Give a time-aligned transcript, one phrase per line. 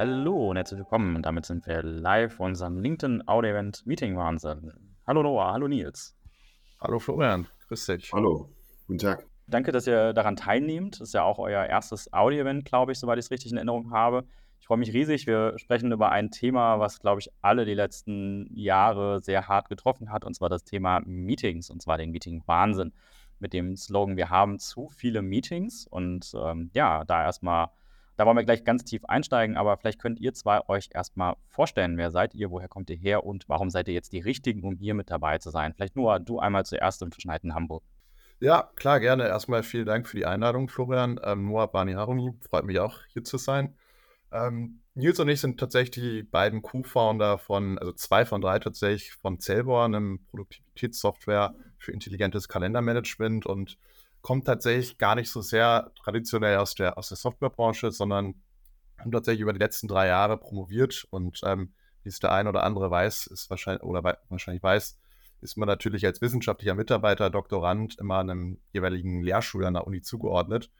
[0.00, 1.14] Hallo und herzlich willkommen.
[1.14, 4.72] Und damit sind wir live vor unserem LinkedIn Audio Event Meeting Wahnsinn.
[5.06, 6.16] Hallo Noah, hallo Nils.
[6.80, 8.10] Hallo Florian, grüß dich.
[8.10, 8.48] Hallo,
[8.86, 9.26] guten Tag.
[9.46, 10.94] Danke, dass ihr daran teilnehmt.
[10.94, 13.92] Das ist ja auch euer erstes Audio-Event, glaube ich, soweit ich es richtig in Erinnerung
[13.92, 14.24] habe.
[14.58, 15.26] Ich freue mich riesig.
[15.26, 20.10] Wir sprechen über ein Thema, was, glaube ich, alle die letzten Jahre sehr hart getroffen
[20.10, 22.94] hat, und zwar das Thema Meetings, und zwar den Meeting Wahnsinn
[23.38, 25.86] mit dem Slogan, wir haben zu viele Meetings.
[25.86, 27.68] Und ähm, ja, da erstmal,
[28.20, 31.96] da wollen wir gleich ganz tief einsteigen, aber vielleicht könnt ihr zwei euch erstmal vorstellen,
[31.96, 34.76] wer seid ihr, woher kommt ihr her und warum seid ihr jetzt die Richtigen, um
[34.76, 35.72] hier mit dabei zu sein?
[35.72, 37.82] Vielleicht nur du einmal zuerst im Verschneiten Hamburg.
[38.38, 39.26] Ja, klar, gerne.
[39.26, 41.18] Erstmal vielen Dank für die Einladung, Florian.
[41.24, 43.74] Ähm, Noah Bani Haruni, freut mich auch, hier zu sein.
[44.32, 49.12] Ähm, Nils und ich sind tatsächlich die beiden Co-Founder von, also zwei von drei tatsächlich,
[49.14, 53.78] von Zellbor, einem Produktivitätssoftware für intelligentes Kalendermanagement und
[54.22, 58.34] kommt tatsächlich gar nicht so sehr traditionell aus der, aus der Softwarebranche, sondern
[58.98, 61.06] haben tatsächlich über die letzten drei Jahre promoviert.
[61.10, 64.98] Und ähm, wie es der ein oder andere weiß, ist wahrscheinlich, oder wei wahrscheinlich weiß,
[65.40, 70.70] ist man natürlich als wissenschaftlicher Mitarbeiter, Doktorand immer einem jeweiligen Lehrstuhl an der Uni zugeordnet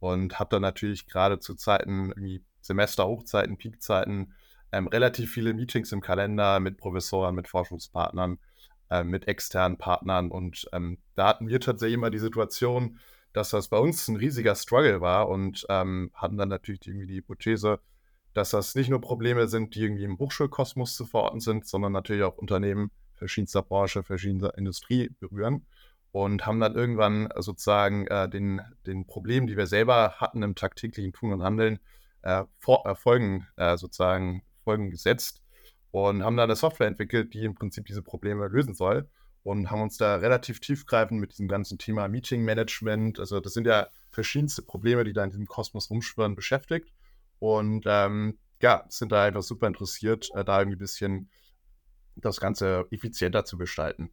[0.00, 4.34] und hat dann natürlich gerade zu Zeiten, irgendwie Semesterhochzeiten, Peakzeiten,
[4.72, 8.38] ähm, relativ viele Meetings im Kalender mit Professoren, mit Forschungspartnern,
[8.90, 10.30] äh, mit externen Partnern.
[10.30, 12.98] Und ähm, da hatten wir tatsächlich immer die Situation,
[13.32, 17.16] dass das bei uns ein riesiger Struggle war und ähm, hatten dann natürlich irgendwie die
[17.16, 17.80] Hypothese,
[18.34, 22.22] dass das nicht nur Probleme sind, die irgendwie im Hochschulkosmos zu verorten sind, sondern natürlich
[22.22, 25.66] auch Unternehmen verschiedenster Branche, verschiedenster Industrie berühren
[26.12, 31.12] und haben dann irgendwann sozusagen äh, den, den Problemen, die wir selber hatten im tagtäglichen
[31.12, 31.78] Tun und Handeln,
[32.22, 35.42] äh, vor, äh, Folgen äh, sozusagen Folgen gesetzt
[35.90, 39.08] und haben dann eine Software entwickelt, die im Prinzip diese Probleme lösen soll
[39.42, 43.66] und haben uns da relativ tiefgreifend mit diesem ganzen Thema Meeting Management, also das sind
[43.66, 46.92] ja verschiedenste Probleme, die da in diesem Kosmos rumschwirren, beschäftigt
[47.38, 51.30] und ähm, ja, sind da einfach super interessiert, äh, da irgendwie ein bisschen
[52.16, 54.10] das Ganze effizienter zu gestalten.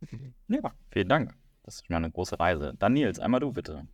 [0.48, 1.34] Ja, vielen Dank.
[1.62, 2.74] Das ist mir eine große Reise.
[2.78, 3.86] Dann Nils, einmal du bitte.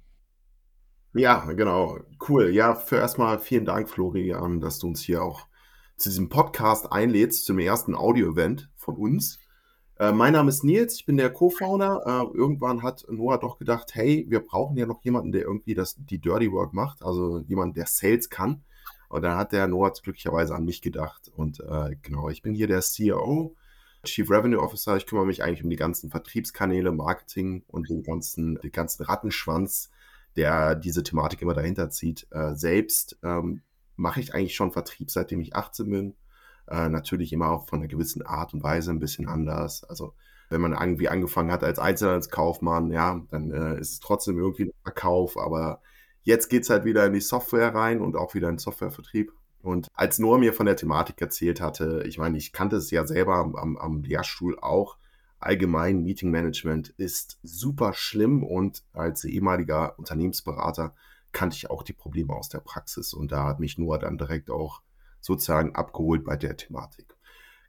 [1.14, 1.98] Ja, genau.
[2.28, 2.50] Cool.
[2.50, 5.47] Ja, für erstmal vielen Dank, Florian, dass du uns hier auch
[6.00, 9.38] zu diesem Podcast einlädst, zum ersten Audio-Event von uns.
[9.98, 12.02] Äh, mein Name ist Nils, ich bin der Co-Founder.
[12.06, 15.96] Äh, irgendwann hat Noah doch gedacht, hey, wir brauchen ja noch jemanden, der irgendwie das,
[15.98, 18.64] die Dirty Work macht, also jemand, der Sales kann.
[19.10, 21.30] Und dann hat der Noah glücklicherweise an mich gedacht.
[21.36, 23.54] Und äh, genau, ich bin hier der CEO
[24.02, 24.96] Chief Revenue Officer.
[24.96, 29.90] Ich kümmere mich eigentlich um die ganzen Vertriebskanäle, Marketing und den ganzen, den ganzen Rattenschwanz,
[30.34, 32.26] der diese Thematik immer dahinter zieht.
[32.30, 33.60] Äh, selbst ähm,
[34.00, 36.14] mache ich eigentlich schon Vertrieb, seitdem ich 18 bin.
[36.66, 39.84] Äh, natürlich immer auch von einer gewissen Art und Weise ein bisschen anders.
[39.84, 40.14] Also
[40.48, 44.72] wenn man irgendwie angefangen hat als Einzelhandelskaufmann, ja, dann äh, ist es trotzdem irgendwie ein
[44.82, 45.80] Verkauf, aber
[46.22, 49.32] jetzt geht es halt wieder in die Software rein und auch wieder in den Softwarevertrieb.
[49.62, 53.06] Und als Noah mir von der Thematik erzählt hatte, ich meine, ich kannte es ja
[53.06, 54.96] selber am, am Lehrstuhl auch,
[55.38, 60.94] allgemein Meeting Management ist super schlimm und als ehemaliger Unternehmensberater
[61.32, 64.50] kannte ich auch die Probleme aus der Praxis und da hat mich Noah dann direkt
[64.50, 64.82] auch
[65.20, 67.16] sozusagen abgeholt bei der Thematik.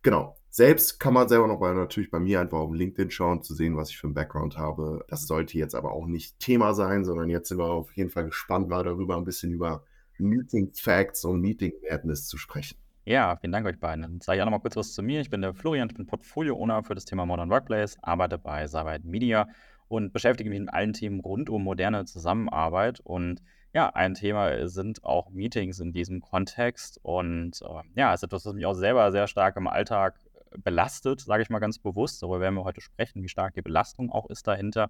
[0.04, 0.38] Genau.
[0.50, 3.78] Selbst kann man selber noch mal natürlich bei mir einfach auf LinkedIn schauen, zu sehen,
[3.78, 5.06] was ich für einen Background habe.
[5.08, 8.26] Das sollte jetzt aber auch nicht Thema sein, sondern jetzt sind wir auf jeden Fall
[8.26, 9.86] gespannt, mal darüber ein bisschen über
[10.18, 12.78] Meeting Facts und Meeting Madness zu sprechen.
[13.06, 14.02] Ja, vielen Dank euch beiden.
[14.04, 15.22] Dann sage ich auch noch mal kurz was zu mir.
[15.22, 19.08] Ich bin der Florian, ich bin Portfolio-Owner für das Thema Modern Workplace, arbeite bei Sabite
[19.08, 19.48] Media
[19.92, 23.02] und beschäftige mich mit allen Themen rund um moderne Zusammenarbeit.
[23.02, 23.42] Und
[23.74, 26.98] ja, ein Thema sind auch Meetings in diesem Kontext.
[27.04, 30.16] Und äh, ja, ist etwas, was mich auch selber sehr stark im Alltag
[30.64, 32.24] belastet, sage ich mal ganz bewusst.
[32.24, 34.90] Darüber werden wir heute sprechen, wie stark die Belastung auch ist dahinter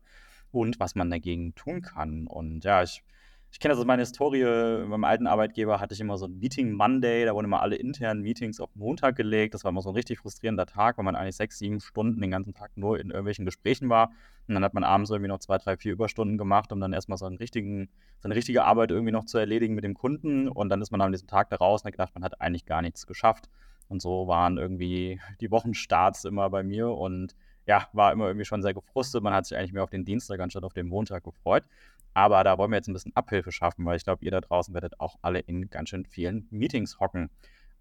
[0.51, 2.27] und was man dagegen tun kann.
[2.27, 3.03] Und ja, ich
[3.51, 4.43] ich kenne das aus meiner Historie.
[4.43, 8.21] Beim alten Arbeitgeber hatte ich immer so ein Meeting Monday, da wurden immer alle internen
[8.21, 9.53] Meetings auf Montag gelegt.
[9.53, 12.31] Das war immer so ein richtig frustrierender Tag, weil man eigentlich sechs, sieben Stunden den
[12.31, 14.11] ganzen Tag nur in irgendwelchen Gesprächen war.
[14.47, 17.17] Und dann hat man abends irgendwie noch zwei, drei, vier Überstunden gemacht, um dann erstmal
[17.17, 17.89] so, einen richtigen,
[18.19, 20.47] so eine richtige Arbeit irgendwie noch zu erledigen mit dem Kunden.
[20.47, 22.65] Und dann ist man an diesem Tag da raus und hat gedacht, man hat eigentlich
[22.65, 23.49] gar nichts geschafft.
[23.89, 27.35] Und so waren irgendwie die Wochenstarts immer bei mir und
[27.67, 29.21] ja, war immer irgendwie schon sehr gefrustet.
[29.21, 31.63] Man hat sich eigentlich mehr auf den Dienstag anstatt auf den Montag gefreut.
[32.13, 34.73] Aber da wollen wir jetzt ein bisschen Abhilfe schaffen, weil ich glaube, ihr da draußen
[34.73, 37.29] werdet auch alle in ganz schön vielen Meetings hocken.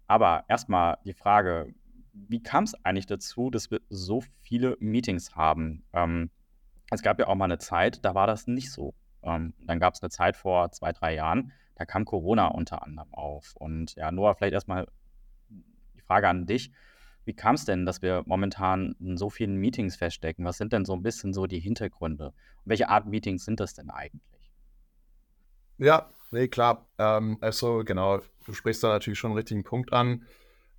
[0.07, 1.73] Aber erstmal die Frage,
[2.13, 5.83] wie kam es eigentlich dazu, dass wir so viele Meetings haben?
[5.93, 6.29] Ähm,
[6.91, 8.93] es gab ja auch mal eine Zeit, da war das nicht so.
[9.23, 13.13] Ähm, dann gab es eine Zeit vor zwei, drei Jahren, da kam Corona unter anderem
[13.13, 13.55] auf.
[13.55, 14.87] Und ja, Noah, vielleicht erstmal
[15.49, 16.71] die Frage an dich.
[17.25, 20.45] Wie kam es denn, dass wir momentan in so vielen Meetings feststecken?
[20.45, 22.27] Was sind denn so ein bisschen so die Hintergründe?
[22.27, 22.33] Und
[22.65, 24.51] welche Art Meetings sind das denn eigentlich?
[25.77, 26.87] Ja, Nee, klar.
[26.97, 30.25] Ähm, also genau, du sprichst da natürlich schon einen richtigen Punkt an.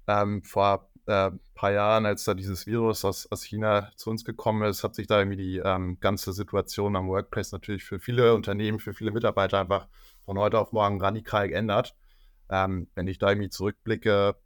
[0.08, 4.24] Ähm, vor ein äh, paar Jahren, als da dieses Virus aus, aus China zu uns
[4.24, 8.34] gekommen ist, hat sich da irgendwie die ähm, ganze Situation am Workplace natürlich für viele
[8.34, 9.88] Unternehmen, für viele Mitarbeiter einfach
[10.24, 11.94] von heute auf morgen radikal geändert.
[12.48, 14.36] Ähm, wenn ich da irgendwie zurückblicke,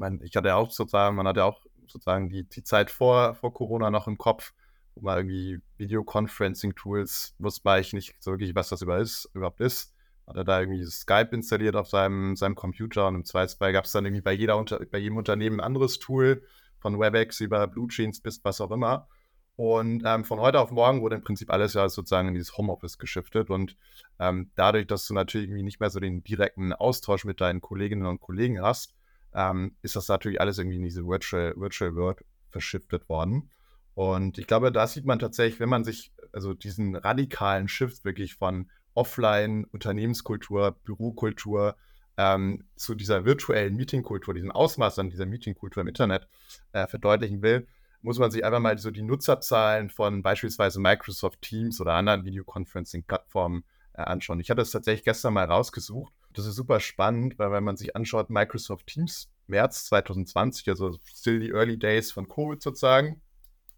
[0.00, 3.90] meine, ich hatte auch sozusagen, man hatte auch sozusagen die, die Zeit vor, vor Corona
[3.90, 4.52] noch im Kopf,
[4.94, 9.30] wo man irgendwie Videoconferencing-Tools wusste man eigentlich nicht so wirklich, was das überhaupt ist.
[9.34, 9.94] Überhaupt ist
[10.30, 13.92] hat er da irgendwie Skype installiert auf seinem, seinem Computer und im Zweifelsfall gab es
[13.92, 16.44] dann irgendwie bei, jeder unter, bei jedem Unternehmen ein anderes Tool,
[16.78, 19.08] von WebEx über BlueJeans bis was auch immer.
[19.56, 22.96] Und ähm, von heute auf morgen wurde im Prinzip alles ja sozusagen in dieses Homeoffice
[22.96, 23.50] geschiftet.
[23.50, 23.76] Und
[24.18, 28.20] ähm, dadurch, dass du natürlich nicht mehr so den direkten Austausch mit deinen Kolleginnen und
[28.20, 28.94] Kollegen hast,
[29.34, 33.50] ähm, ist das natürlich alles irgendwie in diese Virtual, Virtual World verschiftet worden.
[33.94, 38.34] Und ich glaube, da sieht man tatsächlich, wenn man sich also diesen radikalen Shift wirklich
[38.34, 41.76] von Offline, Unternehmenskultur, Bürokultur
[42.16, 46.28] ähm, zu dieser virtuellen Meetingkultur, diesem Ausmaß an dieser Meetingkultur im Internet
[46.72, 47.66] äh, verdeutlichen will,
[48.02, 53.64] muss man sich einfach mal so die Nutzerzahlen von beispielsweise Microsoft Teams oder anderen Videoconferencing-Plattformen
[53.94, 54.40] äh, anschauen.
[54.40, 56.12] Ich hatte es tatsächlich gestern mal rausgesucht.
[56.32, 61.40] Das ist super spannend, weil wenn man sich anschaut, Microsoft Teams März 2020, also still
[61.40, 63.20] die Early Days von Covid sozusagen,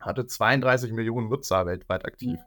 [0.00, 2.38] hatte 32 Millionen Nutzer weltweit aktiv.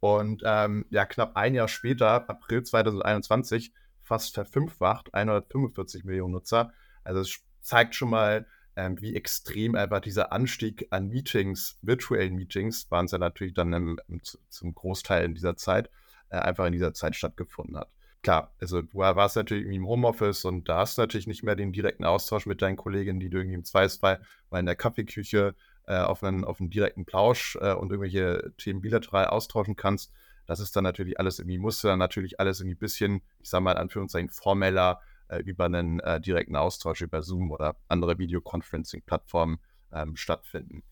[0.00, 3.72] Und ähm, ja, knapp ein Jahr später, April 2021,
[4.02, 6.72] fast verfünffacht, 145 Millionen Nutzer.
[7.02, 8.46] Also es zeigt schon mal,
[8.76, 13.72] ähm, wie extrem einfach dieser Anstieg an Meetings, virtuellen Meetings, waren es ja natürlich dann
[13.72, 15.90] im, im, zum Großteil in dieser Zeit,
[16.30, 17.90] äh, einfach in dieser Zeit stattgefunden hat.
[18.22, 21.54] Klar, also du warst natürlich irgendwie im Homeoffice und da hast du natürlich nicht mehr
[21.54, 24.20] den direkten Austausch mit deinen Kolleginnen, die du irgendwie im Zweifelsfall
[24.50, 25.54] mal in der Kaffeeküche
[25.86, 30.12] äh, auf, einen, auf einen direkten Plausch äh, und irgendwelche Themen bilateral austauschen kannst.
[30.46, 33.60] Das ist dann natürlich alles irgendwie, musste dann natürlich alles irgendwie ein bisschen, ich sag
[33.60, 39.58] mal in Anführungszeichen, formeller äh, über einen äh, direkten Austausch über Zoom oder andere Videoconferencing-Plattformen
[39.92, 40.82] ähm, stattfinden.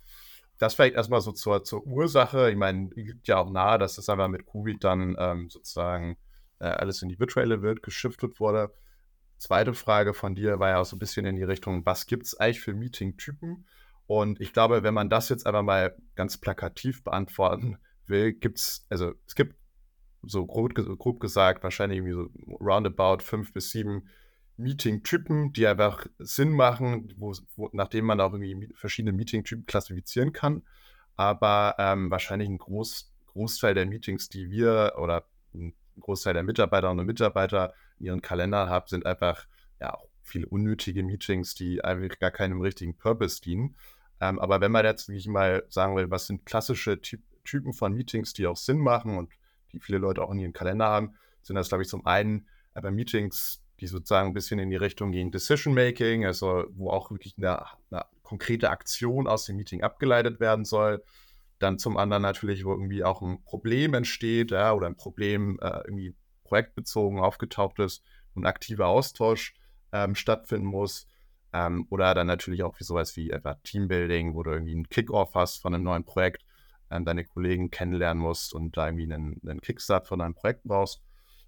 [0.59, 2.51] Das vielleicht erstmal so zur, zur Ursache.
[2.51, 6.17] Ich meine, liegt ja auch nahe, dass das einfach mit Covid dann ähm, sozusagen
[6.59, 8.73] äh, alles in die virtuelle Welt geschiftet wurde.
[9.39, 12.27] Zweite Frage von dir war ja auch so ein bisschen in die Richtung, was gibt
[12.27, 13.67] es eigentlich für Meeting-Typen?
[14.07, 18.87] Und ich glaube, wenn man das jetzt einfach mal ganz plakativ beantworten will, gibt es,
[18.89, 19.57] also es gibt
[20.23, 22.31] so grob, grob, gesagt wahrscheinlich irgendwie so
[22.61, 24.09] roundabout fünf bis sieben
[24.57, 30.63] Meeting-Typen, die einfach Sinn machen, wo, wo, nachdem man auch irgendwie verschiedene Meeting-Typen klassifizieren kann.
[31.17, 37.01] Aber ähm, wahrscheinlich ein Groß, Großteil der Meetings, die wir oder ein Großteil der Mitarbeiterinnen
[37.01, 39.47] und Mitarbeiter in ihren Kalendern haben, sind einfach
[39.81, 43.77] ja auch viele unnötige Meetings, die einfach gar keinem richtigen Purpose dienen.
[44.21, 47.93] Ähm, aber wenn man jetzt wirklich mal sagen will, was sind klassische Ty Typen von
[47.95, 49.33] Meetings, die auch Sinn machen und
[49.73, 52.91] die viele Leute auch in ihren Kalender haben, sind das, glaube ich, zum einen aber
[52.91, 57.35] Meetings, die sozusagen ein bisschen in die Richtung gehen Decision Making, also wo auch wirklich
[57.39, 61.05] eine, eine konkrete Aktion aus dem Meeting abgeleitet werden soll.
[61.59, 65.81] Dann zum anderen natürlich, wo irgendwie auch ein Problem entsteht ja, oder ein Problem äh,
[65.85, 66.15] irgendwie
[66.45, 68.03] projektbezogen aufgetaucht ist
[68.35, 69.55] und aktiver Austausch
[69.93, 71.09] ähm, stattfinden muss.
[71.53, 75.35] Ähm, oder dann natürlich auch wie sowas wie etwa Teambuilding, wo du irgendwie einen Kickoff
[75.35, 76.45] hast von einem neuen Projekt,
[76.91, 81.03] ähm, deine Kollegen kennenlernen musst und da irgendwie einen, einen Kickstart von deinem Projekt brauchst.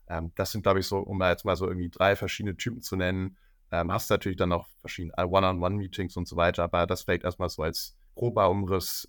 [0.08, 2.96] Ähm, das sind, glaube ich, so, um jetzt mal so irgendwie drei verschiedene Typen zu
[2.96, 3.36] nennen.
[3.70, 7.62] Ähm, hast natürlich dann noch verschiedene One-on-One-Meetings und so weiter, aber das vielleicht erstmal so
[7.62, 8.48] als grober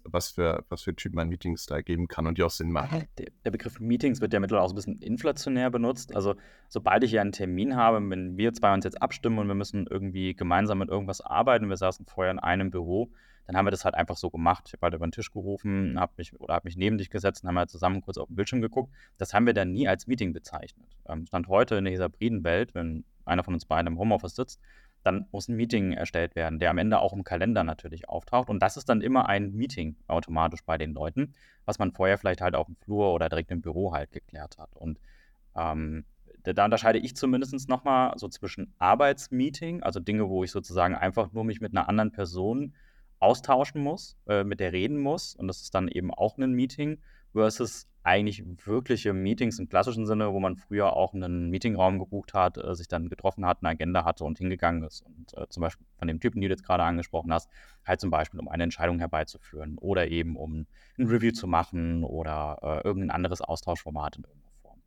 [0.03, 3.05] was für, was für Typen man Meetings da geben kann und die auch Sinn machen.
[3.17, 6.15] Der, der Begriff Meetings wird ja mittlerweile auch so ein bisschen inflationär benutzt.
[6.15, 6.35] Also,
[6.67, 9.87] sobald ich ja einen Termin habe, wenn wir zwei uns jetzt abstimmen und wir müssen
[9.87, 13.11] irgendwie gemeinsam mit irgendwas arbeiten, wir saßen vorher in einem Büro,
[13.47, 14.65] dann haben wir das halt einfach so gemacht.
[14.67, 17.43] Ich habe halt über den Tisch gerufen, habe mich oder habe mich neben dich gesetzt
[17.43, 18.93] und haben halt zusammen kurz auf den Bildschirm geguckt.
[19.17, 20.87] Das haben wir dann nie als Meeting bezeichnet.
[21.07, 24.59] Ähm, Stand heute in dieser hybriden Welt, wenn einer von uns beiden im Homeoffice sitzt,
[25.03, 28.49] dann muss ein Meeting erstellt werden, der am Ende auch im Kalender natürlich auftaucht.
[28.49, 31.33] Und das ist dann immer ein Meeting automatisch bei den Leuten,
[31.65, 34.75] was man vorher vielleicht halt auf dem Flur oder direkt im Büro halt geklärt hat.
[34.75, 34.99] Und
[35.55, 36.05] ähm,
[36.43, 41.43] da unterscheide ich zumindest nochmal so zwischen Arbeitsmeeting, also Dinge, wo ich sozusagen einfach nur
[41.43, 42.73] mich mit einer anderen Person
[43.19, 45.35] austauschen muss, äh, mit der reden muss.
[45.35, 46.99] Und das ist dann eben auch ein Meeting
[47.33, 52.57] versus eigentlich wirkliche Meetings im klassischen Sinne, wo man früher auch einen Meetingraum gebucht hat,
[52.57, 55.01] äh, sich dann getroffen hat, eine Agenda hatte und hingegangen ist.
[55.01, 57.49] Und äh, zum Beispiel von dem Typen, den du jetzt gerade angesprochen hast,
[57.85, 60.65] halt zum Beispiel, um eine Entscheidung herbeizuführen oder eben um
[60.97, 64.81] ein Review zu machen oder äh, irgendein anderes Austauschformat in irgendeiner Form.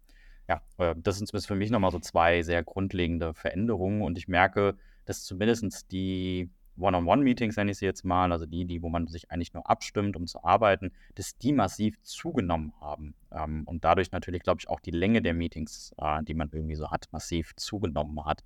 [0.49, 4.26] Ja, äh, das sind zumindest für mich nochmal so zwei sehr grundlegende Veränderungen und ich
[4.26, 6.50] merke, dass zumindest die
[6.83, 10.17] One-on-One-Meetings, nenne ich sie jetzt mal, also die, die, wo man sich eigentlich nur abstimmt,
[10.17, 13.15] um zu arbeiten, dass die massiv zugenommen haben.
[13.31, 16.75] Ähm, und dadurch natürlich, glaube ich, auch die Länge der Meetings, äh, die man irgendwie
[16.75, 18.45] so hat, massiv zugenommen hat.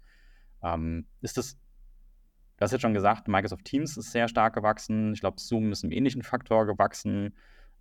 [0.63, 5.13] Ähm, ist das, du hast jetzt schon gesagt, Microsoft Teams ist sehr stark gewachsen.
[5.13, 7.35] Ich glaube, Zoom ist einem ähnlichen Faktor gewachsen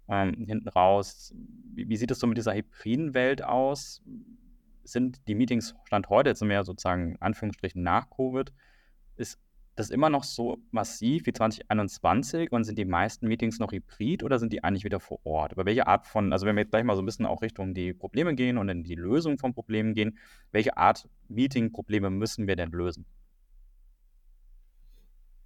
[0.08, 1.34] ähm, hinten raus.
[1.74, 4.02] Wie, wie sieht es so mit dieser hybriden Welt aus?
[4.84, 8.54] Sind die Meetings Stand heute jetzt mehr sozusagen Anführungsstrichen nach Covid?
[9.16, 9.40] Ist
[9.76, 14.40] das immer noch so massiv wie 2021 und sind die meisten Meetings noch hybrid oder
[14.40, 15.52] sind die eigentlich wieder vor Ort?
[15.52, 17.74] Aber welche Art von, also wenn wir jetzt gleich mal so ein bisschen auch Richtung
[17.74, 20.18] die Probleme gehen und in die Lösung von Problemen gehen,
[20.52, 23.06] welche Art Meeting-Probleme müssen wir denn lösen?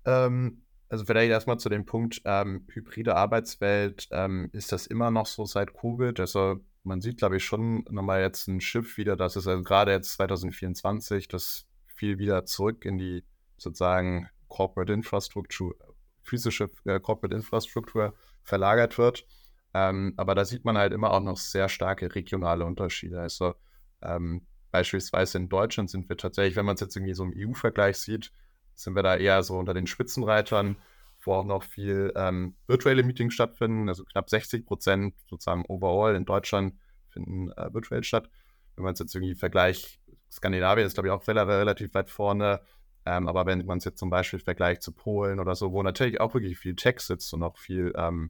[0.06, 4.08] Ähm, also vielleicht erstmal zu dem Punkt ähm, hybride Arbeitswelt.
[4.12, 6.20] Ähm, ist das immer noch so seit Covid?
[6.20, 9.92] Also man sieht, glaube ich, schon nochmal jetzt ein Schiff wieder, dass es also gerade
[9.92, 13.24] jetzt 2024, das viel wieder zurück in die
[13.60, 15.76] sozusagen Corporate Infrastruktur,
[16.24, 18.14] physische äh, Corporate Infrastruktur
[18.44, 19.26] verlagert wird.
[19.74, 23.22] Ähm, aber da sieht man halt immer auch noch sehr starke regionale Unterschiede.
[23.22, 23.54] Also
[24.02, 27.98] ähm, beispielsweise in Deutschland sind wir tatsächlich, wenn man es jetzt irgendwie so im EU-Vergleich
[27.98, 28.32] sieht,
[28.76, 30.78] sind wir da eher so unter den Spitzenreitern,
[31.22, 33.90] wo auch noch viel ähm, virtuelle Meetings stattfinden.
[33.90, 36.76] Also knapp 60 Prozent sozusagen overall in Deutschland
[37.10, 38.30] finden äh, virtuell statt.
[38.76, 40.00] Wenn man es jetzt irgendwie vergleicht,
[40.32, 42.62] Skandinavien ist, glaube ich, auch relativ weit vorne.
[43.10, 46.22] Ähm, aber wenn man es jetzt zum Beispiel vergleicht zu Polen oder so, wo natürlich
[46.22, 48.30] auch wirklich viel Tech sitzt und auch viel, ähm,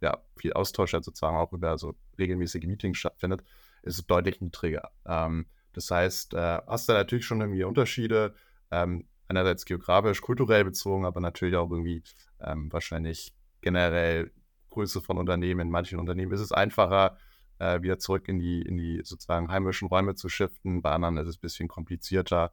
[0.00, 3.44] ja, viel Austausch halt sozusagen auch über so regelmäßige Meetings stattfindet,
[3.82, 4.90] ist es deutlich niedriger.
[5.06, 8.34] Ähm, das heißt, äh, hast du natürlich schon irgendwie Unterschiede,
[8.72, 12.02] ähm, einerseits geografisch, kulturell bezogen, aber natürlich auch irgendwie
[12.40, 14.32] ähm, wahrscheinlich generell
[14.70, 15.60] Größe von Unternehmen.
[15.60, 17.18] In manchen Unternehmen ist es einfacher,
[17.60, 20.82] äh, wieder zurück in die, in die sozusagen heimischen Räume zu shiften.
[20.82, 22.52] Bei anderen ist es ein bisschen komplizierter.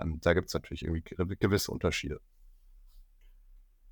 [0.00, 1.02] Ähm, da gibt es natürlich irgendwie
[1.36, 2.20] gewisse Unterschiede.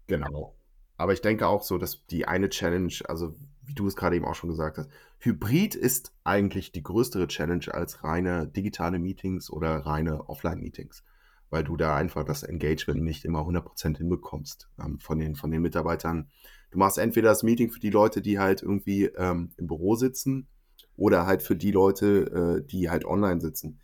[0.06, 0.56] Genau.
[0.96, 4.24] Aber ich denke auch so, dass die eine Challenge, also wie du es gerade eben
[4.24, 9.76] auch schon gesagt hast, Hybrid ist eigentlich die größere Challenge als reine digitale Meetings oder
[9.86, 11.04] reine Offline-Meetings,
[11.50, 15.62] weil du da einfach das Engagement nicht immer 100% hinbekommst ähm, von, den, von den
[15.62, 16.30] Mitarbeitern.
[16.72, 20.48] Du machst entweder das Meeting für die Leute, die halt irgendwie ähm, im Büro sitzen
[20.96, 23.80] oder halt für die Leute, äh, die halt online sitzen.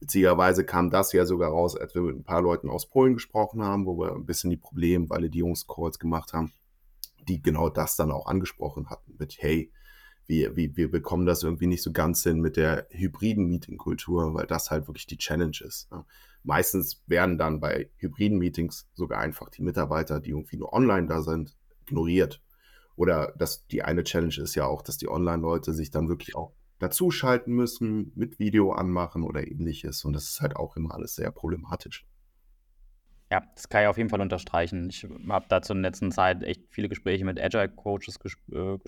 [0.00, 3.62] Witzigerweise kam das ja sogar raus, als wir mit ein paar Leuten aus Polen gesprochen
[3.62, 6.52] haben, wo wir ein bisschen die Problemvalidierungscalls gemacht haben,
[7.26, 9.72] die genau das dann auch angesprochen hatten mit, hey,
[10.28, 14.46] wir, wir, wir bekommen das irgendwie nicht so ganz hin mit der hybriden Meeting-Kultur, weil
[14.46, 15.90] das halt wirklich die Challenge ist.
[15.90, 16.04] Ne?
[16.44, 21.22] Meistens werden dann bei hybriden Meetings sogar einfach die Mitarbeiter, die irgendwie nur online da
[21.22, 22.42] sind, ignoriert.
[22.94, 26.52] Oder dass die eine Challenge ist ja auch, dass die Online-Leute sich dann wirklich auch
[26.78, 30.04] dazuschalten müssen, mit Video anmachen oder ähnliches.
[30.04, 32.06] Und das ist halt auch immer alles sehr problematisch.
[33.30, 34.88] Ja, das kann ich auf jeden Fall unterstreichen.
[34.88, 38.18] Ich habe dazu in der letzten Zeit echt viele Gespräche mit Agile-Coaches
[38.52, 38.78] äh,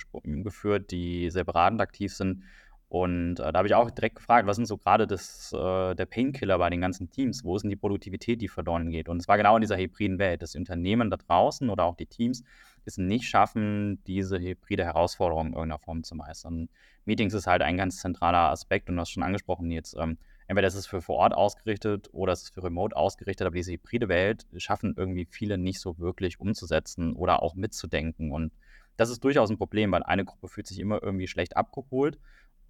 [0.43, 2.45] geführt, die sehr beratend aktiv sind.
[2.91, 6.59] Und äh, da habe ich auch direkt gefragt, was sind so gerade äh, der Painkiller
[6.59, 7.45] bei den ganzen Teams?
[7.45, 9.09] Wo ist denn die Produktivität, die verloren geht?
[9.09, 11.95] Und es war genau in dieser hybriden Welt, dass die Unternehmen da draußen oder auch
[11.95, 12.43] die Teams
[12.85, 16.69] es nicht schaffen, diese hybride Herausforderung in irgendeiner Form zu meistern.
[17.05, 19.95] Meetings ist halt ein ganz zentraler Aspekt und du hast schon angesprochen jetzt.
[19.97, 20.19] Ähm,
[20.49, 23.71] entweder ist es für vor Ort ausgerichtet oder es ist für remote ausgerichtet, aber diese
[23.71, 28.33] hybride Welt schaffen irgendwie viele nicht so wirklich umzusetzen oder auch mitzudenken.
[28.33, 28.51] Und
[28.97, 32.19] das ist durchaus ein Problem, weil eine Gruppe fühlt sich immer irgendwie schlecht abgeholt.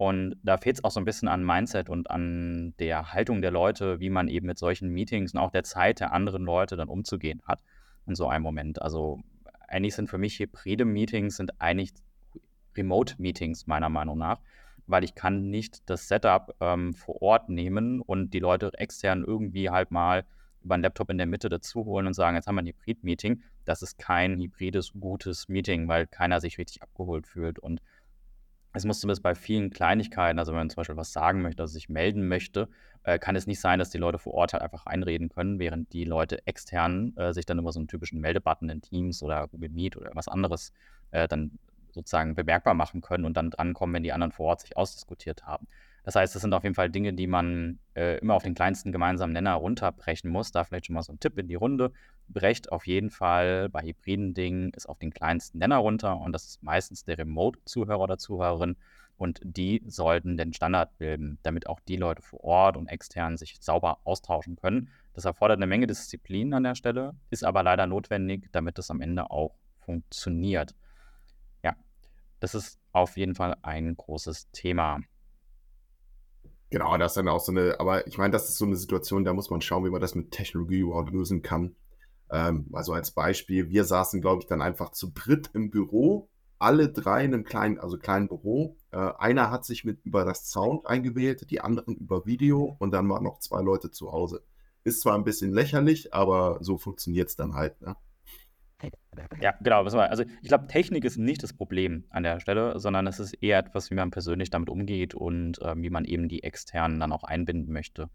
[0.01, 3.51] Und da fehlt es auch so ein bisschen an Mindset und an der Haltung der
[3.51, 6.87] Leute, wie man eben mit solchen Meetings und auch der Zeit der anderen Leute dann
[6.87, 7.61] umzugehen hat
[8.07, 8.81] in so einem Moment.
[8.81, 9.19] Also
[9.67, 11.91] eigentlich sind für mich hybride Meetings sind eigentlich
[12.75, 14.39] Remote-Meetings meiner Meinung nach,
[14.87, 19.69] weil ich kann nicht das Setup ähm, vor Ort nehmen und die Leute extern irgendwie
[19.69, 20.25] halt mal
[20.63, 23.43] über einen Laptop in der Mitte dazu holen und sagen, jetzt haben wir ein Hybrid-Meeting.
[23.65, 27.59] Das ist kein hybrides, gutes Meeting, weil keiner sich richtig abgeholt fühlt.
[27.59, 27.81] Und
[28.73, 31.73] es muss zumindest bei vielen Kleinigkeiten, also wenn man zum Beispiel was sagen möchte, also
[31.73, 32.69] sich melden möchte,
[33.03, 35.91] äh, kann es nicht sein, dass die Leute vor Ort halt einfach einreden können, während
[35.93, 39.69] die Leute extern äh, sich dann über so einen typischen Meldebutton in Teams oder Google
[39.69, 40.71] Meet oder was anderes
[41.11, 41.59] äh, dann
[41.91, 45.67] sozusagen bemerkbar machen können und dann drankommen, wenn die anderen vor Ort sich ausdiskutiert haben.
[46.03, 48.91] Das heißt, das sind auf jeden Fall Dinge, die man äh, immer auf den kleinsten
[48.91, 50.51] gemeinsamen Nenner runterbrechen muss.
[50.51, 51.91] Da vielleicht schon mal so ein Tipp in die Runde.
[52.27, 56.45] Brecht auf jeden Fall bei hybriden Dingen ist auf den kleinsten Nenner runter und das
[56.45, 58.77] ist meistens der Remote-Zuhörer oder Zuhörerin
[59.21, 63.57] und die sollten den Standard bilden, damit auch die Leute vor Ort und extern sich
[63.59, 64.89] sauber austauschen können.
[65.13, 68.99] Das erfordert eine Menge Disziplin an der Stelle, ist aber leider notwendig, damit es am
[68.99, 70.73] Ende auch funktioniert.
[71.63, 71.75] Ja,
[72.39, 75.01] das ist auf jeden Fall ein großes Thema.
[76.71, 79.25] Genau, das ist dann auch so eine, aber ich meine, das ist so eine Situation,
[79.25, 81.75] da muss man schauen, wie man das mit Technologie überhaupt lösen kann.
[82.31, 86.89] Ähm, also als Beispiel, wir saßen, glaube ich, dann einfach zu dritt im Büro, alle
[86.89, 88.77] drei in einem kleinen, also kleinen Büro.
[88.91, 93.09] Äh, einer hat sich mit über das Sound eingewählt, die anderen über Video und dann
[93.09, 94.41] waren noch zwei Leute zu Hause.
[94.85, 97.81] Ist zwar ein bisschen lächerlich, aber so funktioniert es dann halt.
[97.81, 97.97] Ne?
[99.41, 99.83] Ja, genau.
[99.83, 103.59] Also ich glaube, Technik ist nicht das Problem an der Stelle, sondern es ist eher
[103.59, 107.23] etwas, wie man persönlich damit umgeht und äh, wie man eben die externen dann auch
[107.23, 108.09] einbinden möchte.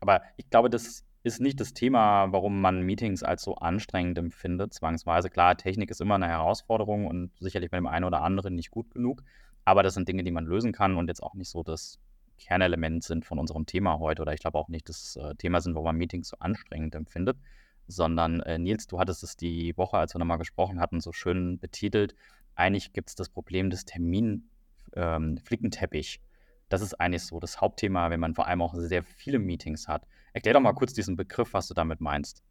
[0.00, 4.74] Aber ich glaube, das ist nicht das Thema, warum man Meetings als so anstrengend empfindet,
[4.74, 5.30] zwangsweise.
[5.30, 8.90] Klar, Technik ist immer eine Herausforderung und sicherlich bei dem einen oder anderen nicht gut
[8.90, 9.22] genug.
[9.64, 11.98] Aber das sind Dinge, die man lösen kann und jetzt auch nicht so das
[12.36, 14.20] Kernelement sind von unserem Thema heute.
[14.20, 17.38] Oder ich glaube auch nicht das äh, Thema sind, wo man Meetings so anstrengend empfindet
[17.86, 21.58] sondern äh, Nils, du hattest es die Woche, als wir nochmal gesprochen hatten, so schön
[21.58, 22.14] betitelt.
[22.54, 26.20] Eigentlich gibt es das Problem des Termin-Flickenteppich.
[26.20, 26.26] Ähm,
[26.68, 30.06] das ist eigentlich so das Hauptthema, wenn man vor allem auch sehr viele Meetings hat.
[30.32, 32.42] Erklär doch mal kurz diesen Begriff, was du damit meinst.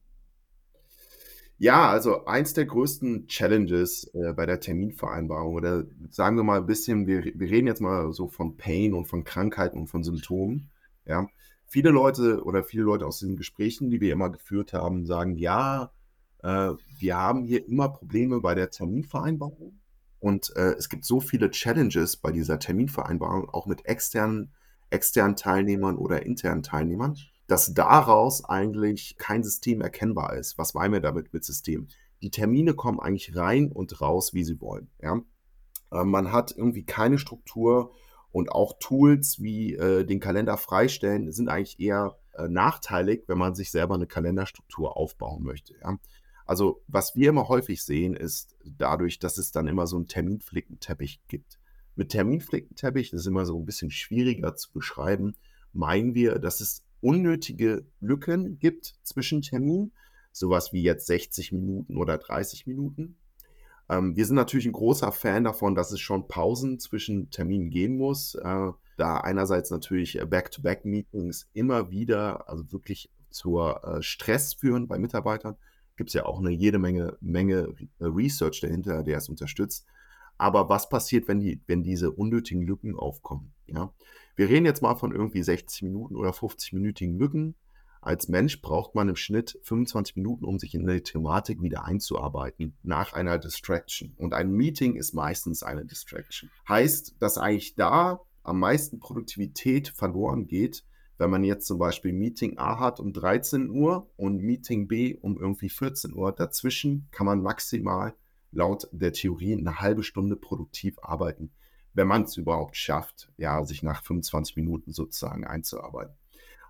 [1.58, 6.66] Ja, also eins der größten Challenges äh, bei der Terminvereinbarung oder sagen wir mal ein
[6.66, 10.70] bisschen, wir, wir reden jetzt mal so von Pain und von Krankheiten und von Symptomen.
[11.06, 11.28] Ja,
[11.74, 15.92] viele Leute oder viele Leute aus den Gesprächen, die wir immer geführt haben, sagen, ja,
[16.44, 19.80] äh, wir haben hier immer Probleme bei der Terminvereinbarung.
[20.20, 24.54] Und äh, es gibt so viele Challenges bei dieser Terminvereinbarung, auch mit externen,
[24.92, 30.60] externen Teilnehmern oder internen Teilnehmern, dass daraus eigentlich kein System erkennbar ist.
[30.60, 31.88] Was meinen wir damit mit System?
[32.22, 34.92] Die Termine kommen eigentlich rein und raus, wie sie wollen.
[35.02, 35.22] Ja?
[35.92, 37.92] Äh, man hat irgendwie keine Struktur,
[38.34, 43.54] und auch Tools wie äh, den Kalender freistellen sind eigentlich eher äh, nachteilig, wenn man
[43.54, 45.76] sich selber eine Kalenderstruktur aufbauen möchte.
[45.82, 46.00] Ja?
[46.46, 51.22] Also was wir immer häufig sehen, ist dadurch, dass es dann immer so einen Terminflickenteppich
[51.28, 51.60] gibt.
[51.96, 55.36] Mit Terminflickenteppich, das ist immer so ein bisschen schwieriger zu beschreiben,
[55.72, 59.94] meinen wir, dass es unnötige Lücken gibt zwischen Terminen,
[60.32, 63.18] sowas wie jetzt 60 Minuten oder 30 Minuten.
[63.90, 67.98] Ähm, wir sind natürlich ein großer Fan davon, dass es schon Pausen zwischen Terminen geben
[67.98, 74.88] muss, äh, da einerseits natürlich äh, Back-to-Back-Meetings immer wieder, also wirklich zur äh, Stress führen
[74.88, 75.58] bei Mitarbeitern.
[75.96, 79.86] Gibt es ja auch eine jede Menge, Menge äh, Research dahinter, der es unterstützt.
[80.38, 83.54] Aber was passiert, wenn, die, wenn diese unnötigen Lücken aufkommen?
[83.68, 83.94] Ja?
[84.36, 87.56] Wir reden jetzt mal von irgendwie 60 Minuten oder 50-minütigen Lücken.
[88.04, 92.76] Als Mensch braucht man im Schnitt 25 Minuten, um sich in eine Thematik wieder einzuarbeiten,
[92.84, 94.14] nach einer Distraction.
[94.18, 96.50] Und ein Meeting ist meistens eine Distraction.
[96.68, 100.84] Heißt, dass eigentlich da am meisten Produktivität verloren geht,
[101.18, 105.40] wenn man jetzt zum Beispiel Meeting A hat um 13 Uhr und Meeting B um
[105.40, 106.34] irgendwie 14 Uhr.
[106.34, 108.16] Dazwischen kann man maximal
[108.52, 111.54] laut der Theorie eine halbe Stunde produktiv arbeiten,
[111.94, 116.18] wenn man es überhaupt schafft, ja, sich nach 25 Minuten sozusagen einzuarbeiten.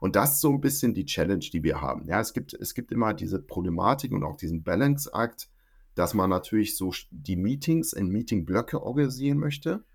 [0.04, 2.06] Und das ist so ein bisschen die Challenge, die wir haben.
[2.10, 5.50] Ja, es gibt, es gibt immer diese Problematik und auch diesen Balance-Akt,
[5.96, 9.86] dass man natürlich so die Meetings in Meeting-Blöcke organisieren möchte,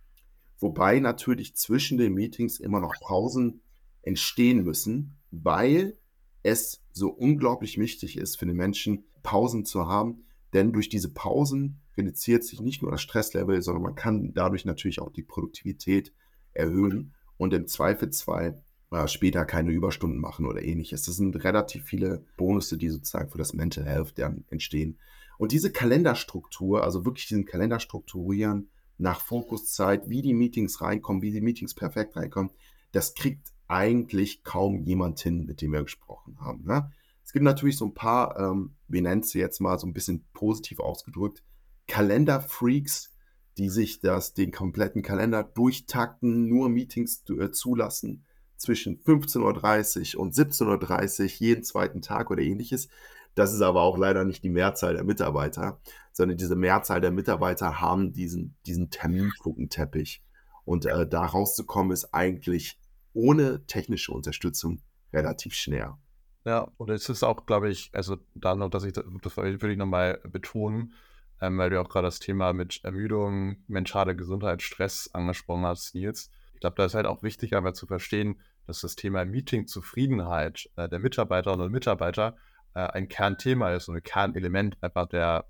[0.60, 3.60] wobei natürlich zwischen den Meetings immer noch Pausen
[4.00, 5.98] entstehen müssen, weil
[6.42, 11.82] es so unglaublich wichtig ist für den Menschen, Pausen zu haben, denn durch diese Pausen
[11.98, 16.14] reduziert sich nicht nur das Stresslevel, sondern man kann dadurch natürlich auch die Produktivität
[16.54, 21.02] erhöhen und im Zweifelsfall äh, später keine Überstunden machen oder ähnliches.
[21.02, 24.98] Das sind relativ viele Bonusse, die sozusagen für das Mental Health dann entstehen.
[25.36, 31.30] Und diese Kalenderstruktur, also wirklich diesen Kalender strukturieren nach Fokuszeit, wie die Meetings reinkommen, wie
[31.30, 32.50] die Meetings perfekt reinkommen,
[32.92, 36.64] das kriegt eigentlich kaum jemand hin, mit dem wir gesprochen haben.
[36.64, 36.90] Ne?
[37.22, 40.24] Es gibt natürlich so ein paar, ähm, wir nennen es jetzt mal so ein bisschen
[40.32, 41.44] positiv ausgedrückt,
[41.86, 43.12] Kalenderfreaks,
[43.58, 48.24] die sich das, den kompletten Kalender durchtakten, nur Meetings äh, zulassen
[48.58, 52.88] zwischen 15.30 Uhr und 17.30 Uhr jeden zweiten Tag oder ähnliches.
[53.34, 55.80] Das ist aber auch leider nicht die Mehrzahl der Mitarbeiter,
[56.12, 60.22] sondern diese Mehrzahl der Mitarbeiter haben diesen, diesen Terminfugenteppich.
[60.64, 62.78] Und äh, da rauszukommen ist eigentlich
[63.14, 65.98] ohne technische Unterstützung relativ schwer.
[66.44, 69.78] Ja, und es ist auch, glaube ich, also da noch, dass ich, das würde ich
[69.78, 70.94] nochmal betonen,
[71.40, 76.30] ähm, weil du auch gerade das Thema mit Ermüdung, mentale Gesundheit, Stress angesprochen hast, Nils.
[76.58, 80.88] Ich glaube, da ist halt auch wichtig, aber zu verstehen, dass das Thema Meeting-Zufriedenheit äh,
[80.88, 82.34] der Mitarbeiterinnen und Mitarbeiter
[82.74, 85.44] äh, ein Kernthema ist und ein Kernelement einfach der,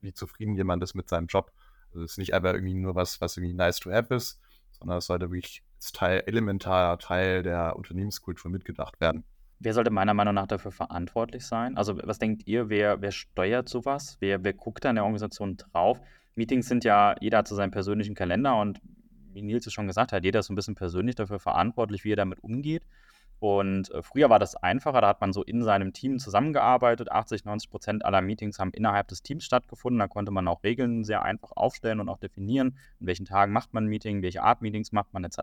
[0.00, 1.52] wie zufrieden jemand ist mit seinem Job.
[1.92, 4.40] Also es ist nicht einfach irgendwie nur was, was irgendwie nice to have ist,
[4.72, 9.22] sondern es sollte wirklich als Teil, elementarer Teil der Unternehmenskultur mitgedacht werden.
[9.60, 11.76] Wer sollte meiner Meinung nach dafür verantwortlich sein?
[11.76, 14.16] Also was denkt ihr, wer, wer steuert sowas?
[14.18, 16.00] Wer, wer guckt da in der Organisation drauf?
[16.34, 18.80] Meetings sind ja, jeder hat so seinen persönlichen Kalender und
[19.32, 22.12] wie Nils es schon gesagt hat, jeder ist so ein bisschen persönlich dafür verantwortlich, wie
[22.12, 22.82] er damit umgeht.
[23.40, 27.10] Und äh, früher war das einfacher, da hat man so in seinem Team zusammengearbeitet.
[27.10, 29.98] 80, 90 Prozent aller Meetings haben innerhalb des Teams stattgefunden.
[29.98, 33.72] Da konnte man auch Regeln sehr einfach aufstellen und auch definieren, an welchen Tagen macht
[33.72, 35.38] man ein Meeting, welche Art Meetings macht man etc.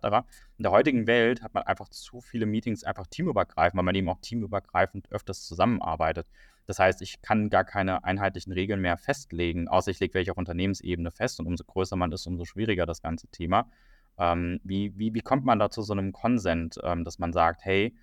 [0.57, 4.09] In der heutigen Welt hat man einfach zu viele Meetings einfach teamübergreifend, weil man eben
[4.09, 6.27] auch teamübergreifend öfters zusammenarbeitet.
[6.67, 10.37] Das heißt, ich kann gar keine einheitlichen Regeln mehr festlegen, außer ich lege welche auf
[10.37, 13.71] Unternehmensebene fest und umso größer man ist, umso schwieriger das ganze Thema.
[14.17, 17.63] Ähm, wie, wie, wie kommt man da zu so einem Konsent, ähm, dass man sagt,
[17.63, 17.95] hey,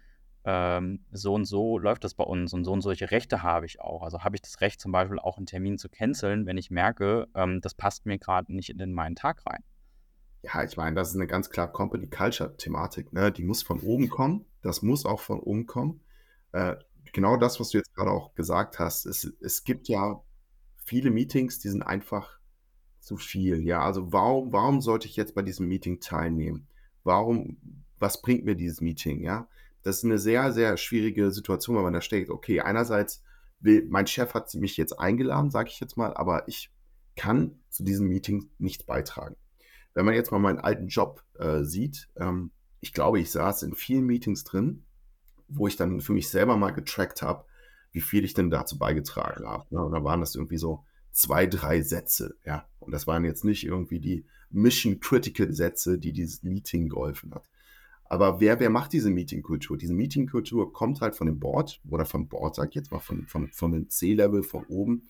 [0.45, 3.81] ähm, so und so läuft das bei uns und so und solche Rechte habe ich
[3.81, 4.03] auch.
[4.03, 7.29] Also habe ich das Recht zum Beispiel auch einen Termin zu canceln, wenn ich merke,
[7.35, 9.63] ähm, das passt mir gerade nicht in meinen Tag rein.
[10.43, 13.15] Ja, ich meine, das ist eine ganz klar Company Culture Thematik.
[13.15, 13.33] Ne?
[13.33, 14.45] Die muss von oben kommen.
[14.61, 16.03] Das muss auch von oben kommen.
[16.53, 16.77] Äh,
[17.15, 19.07] genau das, was du jetzt gerade auch gesagt hast.
[19.07, 20.21] Es, es gibt ja
[20.85, 22.34] viele Meetings, die sind einfach
[23.05, 23.63] zu viel.
[23.63, 26.67] Ja, also warum, warum sollte ich jetzt bei diesem Meeting teilnehmen?
[27.03, 27.59] Warum,
[27.99, 29.23] was bringt mir dieses Meeting?
[29.23, 29.49] Ja,
[29.83, 33.23] das ist eine sehr, sehr schwierige Situation, weil man da steht, okay, einerseits
[33.61, 36.71] will, mein Chef hat mich jetzt eingeladen, sage ich jetzt mal, aber ich
[37.17, 39.37] kann zu diesem Meeting nichts beitragen.
[39.93, 43.75] Wenn man jetzt mal meinen alten Job äh, sieht, ähm, ich glaube, ich saß in
[43.75, 44.85] vielen Meetings drin,
[45.49, 47.45] wo ich dann für mich selber mal getrackt habe,
[47.93, 49.67] wie viel ich denn dazu beigetragen habe.
[49.71, 49.89] Ne?
[49.93, 50.85] Dann waren das irgendwie so
[51.15, 52.69] zwei, drei Sätze, ja.
[52.81, 57.49] Und das waren jetzt nicht irgendwie die Mission-Critical-Sätze, die dieses Meeting geholfen hat.
[58.05, 59.79] Aber wer, wer macht diese Meeting-Kultur?
[59.79, 63.27] Diese Meeting-Kultur kommt halt von dem Board oder vom Board, sag ich jetzt mal, von,
[63.27, 65.09] von, von dem C-Level, von oben,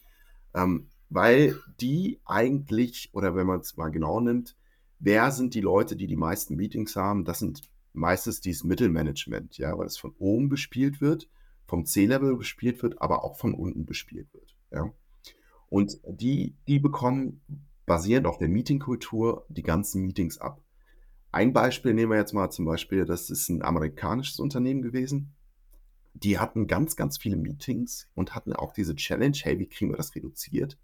[0.54, 4.56] ähm, weil die eigentlich, oder wenn man es mal genau nimmt,
[5.00, 7.24] wer sind die Leute, die die meisten Meetings haben?
[7.24, 7.62] Das sind
[7.92, 11.28] meistens dieses Mittelmanagement, ja, weil es von oben bespielt wird,
[11.66, 14.92] vom C-Level bespielt wird, aber auch von unten bespielt wird, ja.
[15.68, 17.40] Und die, die bekommen
[17.86, 20.60] basierend auf der Meetingkultur die ganzen Meetings ab.
[21.32, 25.34] Ein Beispiel nehmen wir jetzt mal zum Beispiel, das ist ein amerikanisches Unternehmen gewesen.
[26.14, 29.96] Die hatten ganz, ganz viele Meetings und hatten auch diese Challenge, hey, wie kriegen wir
[29.96, 30.78] das reduziert?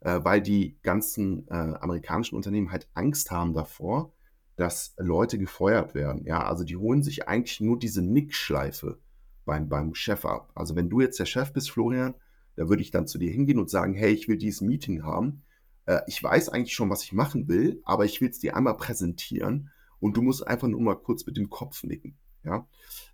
[0.00, 4.12] Äh, weil die ganzen äh, amerikanischen Unternehmen halt Angst haben davor,
[4.56, 6.24] dass Leute gefeuert werden.
[6.26, 8.98] Ja, also die holen sich eigentlich nur diese Nickschleife
[9.46, 10.50] beim, beim Chef ab.
[10.54, 12.14] Also wenn du jetzt der Chef bist, Florian,
[12.56, 15.42] da würde ich dann zu dir hingehen und sagen, hey, ich will dieses Meeting haben.
[15.84, 18.76] Äh, ich weiß eigentlich schon, was ich machen will, aber ich will es dir einmal
[18.76, 22.16] präsentieren und du musst einfach nur mal kurz mit dem Kopf nicken.
[22.44, 22.66] Ja?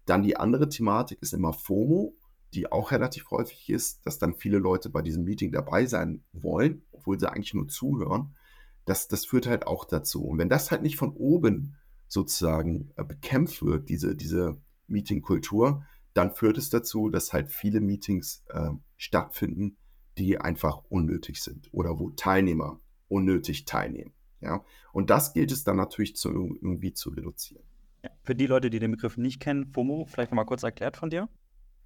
[0.07, 2.17] Dann die andere Thematik ist immer FOMO,
[2.55, 6.85] die auch relativ häufig ist, dass dann viele Leute bei diesem Meeting dabei sein wollen,
[6.93, 8.37] obwohl sie eigentlich nur zuhören.
[8.85, 10.25] Das, das führt halt auch dazu.
[10.25, 11.77] Und wenn das halt nicht von oben
[12.09, 18.45] sozusagen äh, bekämpft wird, diese, diese Meetingkultur, dann führt es dazu, dass halt viele Meetings
[18.51, 18.71] äh,
[19.03, 19.77] stattfinden,
[20.17, 24.13] die einfach unnötig sind oder wo Teilnehmer unnötig teilnehmen.
[24.41, 24.65] Ja?
[24.93, 27.65] Und das gilt es dann natürlich zu, irgendwie zu reduzieren.
[28.05, 31.11] Ja, für die Leute, die den Begriff nicht kennen, FOMO, vielleicht nochmal kurz erklärt von
[31.11, 31.29] dir?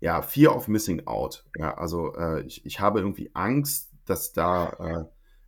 [0.01, 1.47] Ja, Fear of Missing Out.
[1.57, 5.05] Ja, also äh, ich, ich habe irgendwie Angst, dass da äh,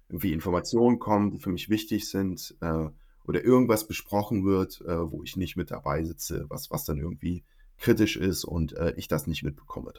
[0.09, 2.89] irgendwie Informationen kommen, die für mich wichtig sind äh,
[3.27, 7.45] oder irgendwas besprochen wird, äh, wo ich nicht mit dabei sitze, was, was dann irgendwie
[7.77, 9.93] kritisch ist und äh, ich das nicht mitbekomme.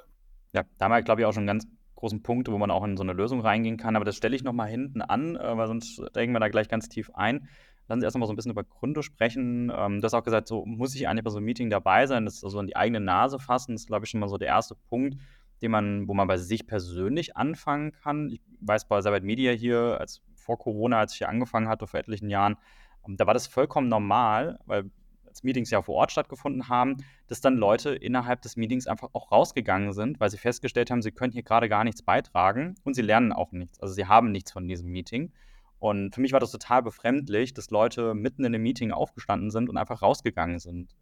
[0.54, 2.98] Ja, da haben wir, glaube ich, auch schon ganz großen Punkt, wo man auch in
[2.98, 3.96] so eine Lösung reingehen kann.
[3.96, 6.90] Aber das stelle ich nochmal hinten an, äh, weil sonst denken wir da gleich ganz
[6.90, 7.48] tief ein.
[7.88, 9.72] Lassen Sie erst mal so ein bisschen über Gründe sprechen.
[9.76, 12.26] Ähm, du hast auch gesagt, so muss ich eigentlich bei so einem Meeting dabei sein,
[12.26, 13.74] das so in die eigene Nase fassen.
[13.74, 15.18] Das ist, glaube ich, schon mal so der erste Punkt,
[15.62, 18.30] den man, wo man bei sich persönlich anfangen kann.
[18.30, 22.00] Ich weiß bei Sabbat Media hier, als vor Corona, als ich hier angefangen hatte, vor
[22.00, 22.58] etlichen Jahren,
[23.08, 24.92] ähm, da war das vollkommen normal, weil
[25.30, 29.32] als Meetings ja vor Ort stattgefunden haben, dass dann Leute innerhalb des Meetings einfach auch
[29.32, 33.02] rausgegangen sind, weil sie festgestellt haben, sie können hier gerade gar nichts beitragen und sie
[33.02, 33.80] lernen auch nichts.
[33.80, 35.32] Also sie haben nichts von diesem Meeting.
[35.80, 39.70] Und für mich war das total befremdlich, dass Leute mitten in dem Meeting aufgestanden sind
[39.70, 40.94] und einfach rausgegangen sind.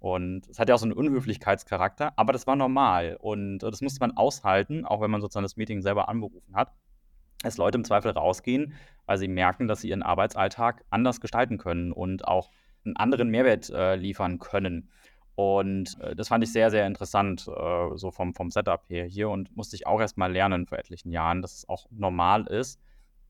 [0.00, 3.16] Und es hat ja auch so einen Unhöflichkeitscharakter, aber das war normal.
[3.20, 6.72] Und das musste man aushalten, auch wenn man sozusagen das Meeting selber anberufen hat,
[7.44, 8.74] dass Leute im Zweifel rausgehen,
[9.06, 12.50] weil sie merken, dass sie ihren Arbeitsalltag anders gestalten können und auch
[12.84, 14.88] einen anderen Mehrwert äh, liefern können.
[15.34, 19.30] Und äh, das fand ich sehr, sehr interessant, äh, so vom, vom Setup her hier
[19.30, 22.78] und musste ich auch erst mal lernen vor etlichen Jahren, dass es auch normal ist,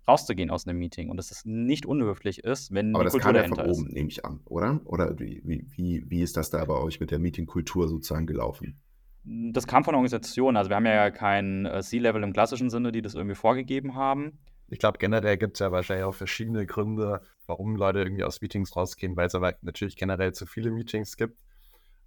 [0.09, 3.51] rauszugehen aus einem Meeting und dass es nicht unhöflich ist, wenn Aber das Kultur kam
[3.51, 4.81] ja von oben, nehme ich an, oder?
[4.85, 8.81] Oder wie, wie, wie ist das da bei euch mit der Meetingkultur sozusagen gelaufen?
[9.25, 10.57] Das kam von der Organisation.
[10.57, 14.41] Also wir haben ja kein äh, C-Level im klassischen Sinne, die das irgendwie vorgegeben haben.
[14.73, 18.75] Ich glaube, generell gibt es ja wahrscheinlich auch verschiedene Gründe, warum Leute irgendwie aus Meetings
[18.75, 21.37] rausgehen, weil es aber natürlich generell zu viele Meetings gibt.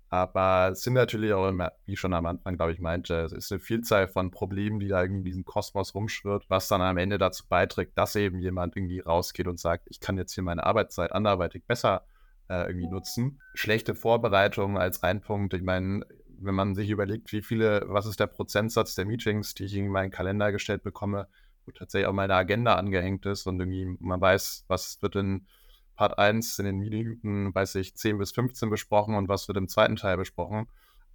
[0.09, 3.51] Aber es sind natürlich auch immer, wie schon am Anfang, glaube ich, meinte, es ist
[3.51, 7.19] eine Vielzahl von Problemen, die da irgendwie in diesem Kosmos rumschwirrt, was dann am Ende
[7.19, 11.11] dazu beiträgt, dass eben jemand irgendwie rausgeht und sagt, ich kann jetzt hier meine Arbeitszeit
[11.11, 12.07] anderweitig besser
[12.49, 13.41] äh, irgendwie nutzen.
[13.53, 15.53] Schlechte Vorbereitung als ein Punkt.
[15.53, 16.03] Ich meine,
[16.39, 19.89] wenn man sich überlegt, wie viele, was ist der Prozentsatz der Meetings, die ich in
[19.89, 21.27] meinen Kalender gestellt bekomme,
[21.73, 25.47] tatsächlich auch meine Agenda angehängt ist und irgendwie man weiß, was wird in
[25.95, 29.67] Part 1 in den Minuten, weiß ich, 10 bis 15 besprochen und was wird im
[29.67, 30.67] zweiten Teil besprochen.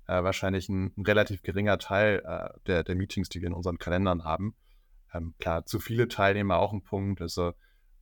[0.07, 3.79] Äh, wahrscheinlich ein, ein, relativ geringer Teil äh, der, der Meetings, die wir in unseren
[3.79, 4.55] Kalendern haben.
[5.13, 7.21] Ähm, klar, zu viele Teilnehmer auch ein Punkt.
[7.21, 7.53] Also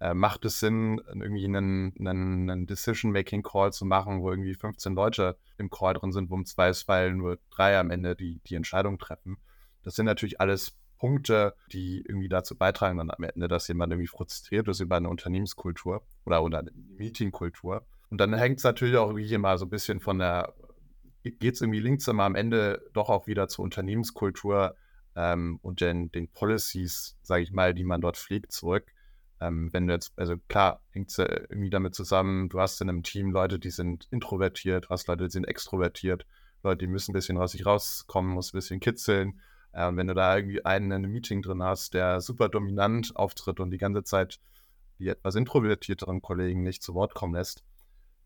[0.00, 5.37] äh, macht es Sinn, irgendwie einen, einen, einen Decision-Making-Call zu machen, wo irgendwie 15 Leute
[5.58, 9.38] im Call drin sind, wo im Zweifelsfall nur drei am Ende die, die Entscheidung treffen.
[9.82, 14.08] Das sind natürlich alles Punkte, die irgendwie dazu beitragen dann am Ende, dass jemand irgendwie
[14.08, 17.87] frustriert ist über eine Unternehmenskultur oder, oder eine Meetingkultur.
[18.11, 20.54] Und dann hängt es natürlich auch irgendwie immer so ein bisschen von der,
[21.22, 24.74] geht es irgendwie links immer am Ende doch auch wieder zur Unternehmenskultur
[25.14, 28.92] ähm, und den, den Policies, sage ich mal, die man dort pflegt, zurück.
[29.40, 33.02] Ähm, wenn du jetzt, also klar, hängt es irgendwie damit zusammen, du hast in einem
[33.02, 36.26] Team Leute, die sind introvertiert, hast Leute, die sind extrovertiert,
[36.62, 39.40] Leute, die müssen ein bisschen aus sich rauskommen, muss ein bisschen kitzeln.
[39.72, 43.61] Äh, wenn du da irgendwie einen in einem Meeting drin hast, der super dominant auftritt
[43.61, 44.40] und die ganze Zeit
[44.98, 47.62] die etwas introvertierteren Kollegen nicht zu Wort kommen lässt,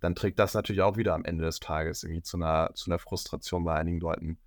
[0.00, 2.98] dann trägt das natürlich auch wieder am Ende des Tages irgendwie zu einer, zu einer
[2.98, 4.38] Frustration bei einigen Leuten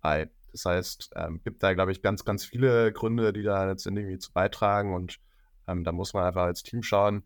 [0.00, 0.30] bei.
[0.52, 4.18] Das heißt, ähm, gibt da, glaube ich, ganz, ganz viele Gründe, die da letztendlich irgendwie
[4.18, 5.20] zu beitragen und
[5.68, 7.24] ähm, da muss man einfach als Team schauen,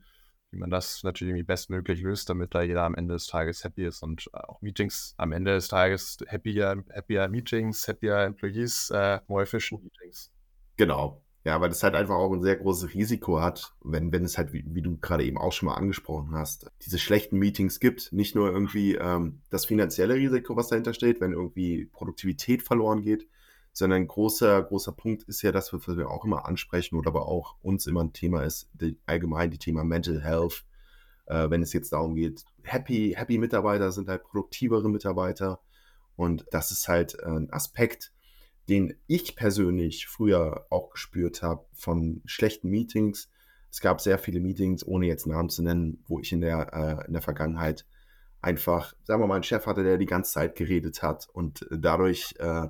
[0.50, 4.02] wie man das natürlich bestmöglich löst, damit da jeder am Ende des Tages happy ist
[4.02, 9.42] und äh, auch Meetings am Ende des Tages happier, happier Meetings, happier Employees, äh, more
[9.42, 10.30] efficient Meetings.
[10.76, 11.22] Genau.
[11.44, 14.52] Ja, weil das halt einfach auch ein sehr großes Risiko hat, wenn, wenn es halt,
[14.52, 18.12] wie, wie du gerade eben auch schon mal angesprochen hast, diese schlechten Meetings gibt.
[18.12, 23.26] Nicht nur irgendwie ähm, das finanzielle Risiko, was dahinter steht, wenn irgendwie Produktivität verloren geht,
[23.72, 27.26] sondern ein großer, großer Punkt ist ja das, was wir auch immer ansprechen oder aber
[27.26, 30.64] auch uns immer ein Thema ist, die, allgemein die Thema Mental Health.
[31.26, 35.61] Äh, wenn es jetzt darum geht, happy, happy Mitarbeiter sind halt produktivere Mitarbeiter.
[36.16, 38.12] Und das ist halt ein Aspekt,
[38.68, 43.30] den ich persönlich früher auch gespürt habe von schlechten Meetings.
[43.70, 47.06] Es gab sehr viele Meetings, ohne jetzt Namen zu nennen, wo ich in der, äh,
[47.06, 47.87] in der Vergangenheit
[48.42, 52.35] einfach, sagen wir mal, einen Chef hatte, der die ganze Zeit geredet hat und dadurch
[52.38, 52.68] äh,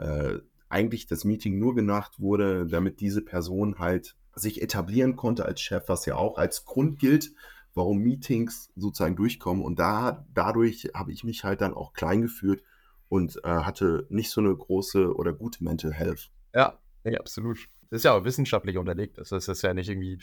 [0.00, 5.60] äh, eigentlich das Meeting nur gemacht wurde, damit diese Person halt sich etablieren konnte als
[5.60, 7.32] Chef, was ja auch als Grund gilt,
[7.74, 9.64] warum Meetings sozusagen durchkommen.
[9.64, 12.62] Und da, dadurch habe ich mich halt dann auch klein gefühlt
[13.08, 16.30] und äh, hatte nicht so eine große oder gute Mental Health.
[16.54, 17.58] Ja, ja absolut.
[17.90, 19.18] Das ist ja auch wissenschaftlich unterlegt.
[19.18, 20.18] Das ist ja nicht irgendwie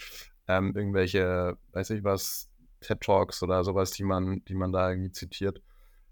[0.48, 5.12] ähm, irgendwelche, weiß ich was, TED Talks oder sowas, die man, die man da irgendwie
[5.12, 5.62] zitiert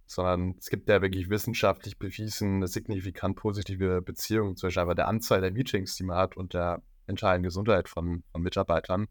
[0.06, 5.42] sondern es gibt ja wirklich wissenschaftlich bewiesen eine signifikant positive Beziehung zwischen einfach der Anzahl
[5.42, 9.08] der Meetings, die man hat und der mentalen Gesundheit von, von Mitarbeitern.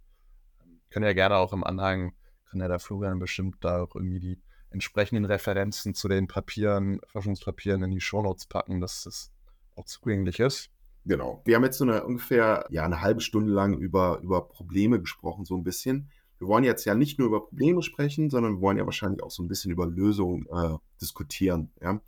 [0.90, 2.12] Können ja gerne auch im Anhang,
[2.50, 7.82] kann ja der Florian bestimmt da auch irgendwie die entsprechenden Referenzen zu den Papieren, Forschungspapieren
[7.82, 9.32] in die Shownotes packen, dass das
[9.76, 10.70] auch zugänglich ist.
[11.06, 11.42] Genau.
[11.44, 15.44] Wir haben jetzt so eine ungefähr ja, eine halbe Stunde lang über, über Probleme gesprochen,
[15.44, 16.10] so ein bisschen
[16.44, 19.30] wir wollen jetzt ja nicht nur über Probleme sprechen, sondern wir wollen ja wahrscheinlich auch
[19.30, 21.72] so ein bisschen über Lösungen äh, diskutieren.
[21.80, 22.00] Ja?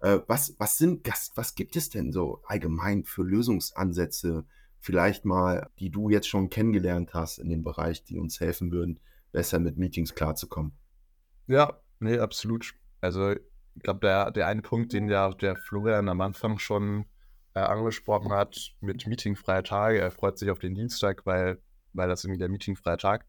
[0.00, 4.44] Äh, was, was, sind, was, was gibt es denn so allgemein für Lösungsansätze,
[4.80, 8.98] vielleicht mal, die du jetzt schon kennengelernt hast in dem Bereich, die uns helfen würden,
[9.30, 10.72] besser mit Meetings klarzukommen?
[11.46, 12.74] Ja, nee, absolut.
[13.00, 17.04] Also ich glaube, der, der eine Punkt, den der, der Florian am Anfang schon
[17.54, 21.62] äh, angesprochen hat, mit meetingfreie Tage, er freut sich auf den Dienstag, weil,
[21.92, 23.24] weil das irgendwie der meetingfreie Tag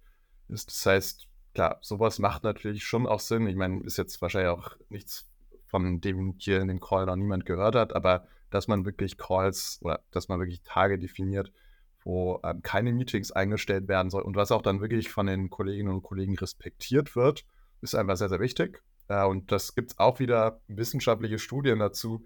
[0.49, 3.47] Das heißt, klar, sowas macht natürlich schon auch Sinn.
[3.47, 5.29] Ich meine, ist jetzt wahrscheinlich auch nichts,
[5.67, 9.79] von dem hier in dem Call noch niemand gehört hat, aber dass man wirklich Calls
[9.81, 11.51] oder dass man wirklich Tage definiert,
[12.03, 15.93] wo ähm, keine Meetings eingestellt werden soll und was auch dann wirklich von den Kolleginnen
[15.93, 17.45] und Kollegen respektiert wird,
[17.81, 18.81] ist einfach sehr, sehr wichtig.
[19.07, 22.25] Äh, und das gibt es auch wieder wissenschaftliche Studien dazu,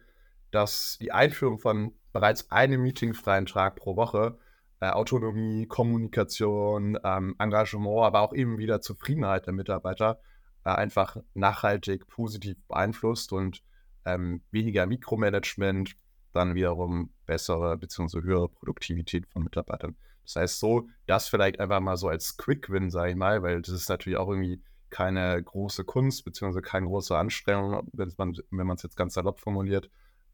[0.52, 4.38] dass die Einführung von bereits einem meetingfreien Tag pro Woche
[4.84, 10.20] äh, Autonomie, Kommunikation, ähm, Engagement, aber auch eben wieder Zufriedenheit der Mitarbeiter
[10.66, 13.64] äh, einfach nachhaltig positiv beeinflusst und
[14.04, 15.96] ähm, weniger Mikromanagement,
[16.34, 18.24] dann wiederum bessere bzw.
[18.24, 19.96] höhere Produktivität von Mitarbeitern.
[20.26, 23.74] Das heißt so, das vielleicht einfach mal so als Quick-Win, sage ich mal, weil das
[23.74, 26.60] ist natürlich auch irgendwie keine große Kunst bzw.
[26.60, 29.90] keine große Anstrengung, wenn man es jetzt ganz salopp formuliert,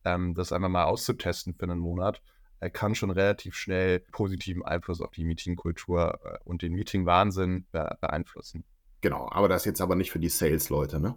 [0.06, 2.24] ähm, das einfach mal auszutesten für einen Monat
[2.68, 8.66] kann schon relativ schnell positiven Einfluss auf die Meetingkultur äh, und den Meeting-Wahnsinn beeinflussen.
[9.02, 11.16] Genau, aber das jetzt aber nicht für die Sales-Leute, ne?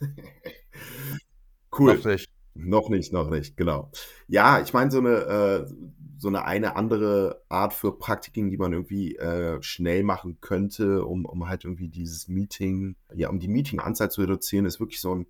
[1.78, 1.92] cool.
[1.92, 2.28] Hoffentlich.
[2.54, 3.90] Noch nicht, noch nicht, genau.
[4.26, 5.66] Ja, ich meine, so eine, äh,
[6.18, 11.24] so eine eine andere Art für Praktiken, die man irgendwie äh, schnell machen könnte, um,
[11.24, 15.26] um halt irgendwie dieses Meeting, ja, um die Meeting-Anzahl zu reduzieren, ist wirklich so ein,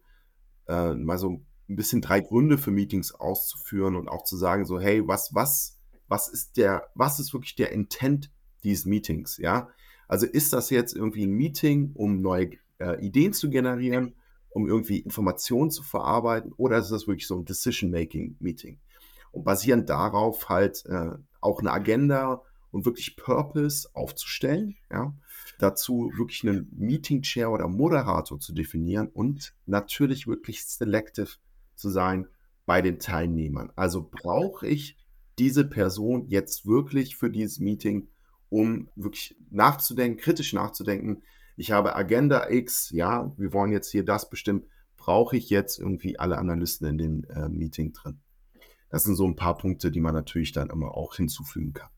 [0.68, 4.80] äh, mal so ein bisschen drei Gründe für Meetings auszuführen und auch zu sagen, so,
[4.80, 5.78] hey, was, was,
[6.08, 8.30] was ist der, was ist wirklich der Intent
[8.64, 9.68] dieses Meetings, ja?
[10.08, 14.14] Also ist das jetzt irgendwie ein Meeting, um neue äh, Ideen zu generieren,
[14.48, 18.78] um irgendwie Informationen zu verarbeiten, oder ist das wirklich so ein Decision-Making-Meeting?
[19.30, 21.10] Und basierend darauf halt äh,
[21.42, 25.14] auch eine Agenda und wirklich Purpose aufzustellen, ja,
[25.58, 31.36] dazu wirklich einen Meeting Chair oder Moderator zu definieren und natürlich wirklich selective
[31.78, 32.26] zu sein
[32.66, 33.72] bei den Teilnehmern.
[33.76, 34.98] Also brauche ich
[35.38, 38.08] diese Person jetzt wirklich für dieses Meeting,
[38.50, 41.22] um wirklich nachzudenken, kritisch nachzudenken.
[41.56, 44.64] Ich habe Agenda X, ja, wir wollen jetzt hier das bestimmen.
[44.96, 48.20] Brauche ich jetzt irgendwie alle Analysten in dem äh, Meeting drin?
[48.90, 51.90] Das sind so ein paar Punkte, die man natürlich dann immer auch hinzufügen kann.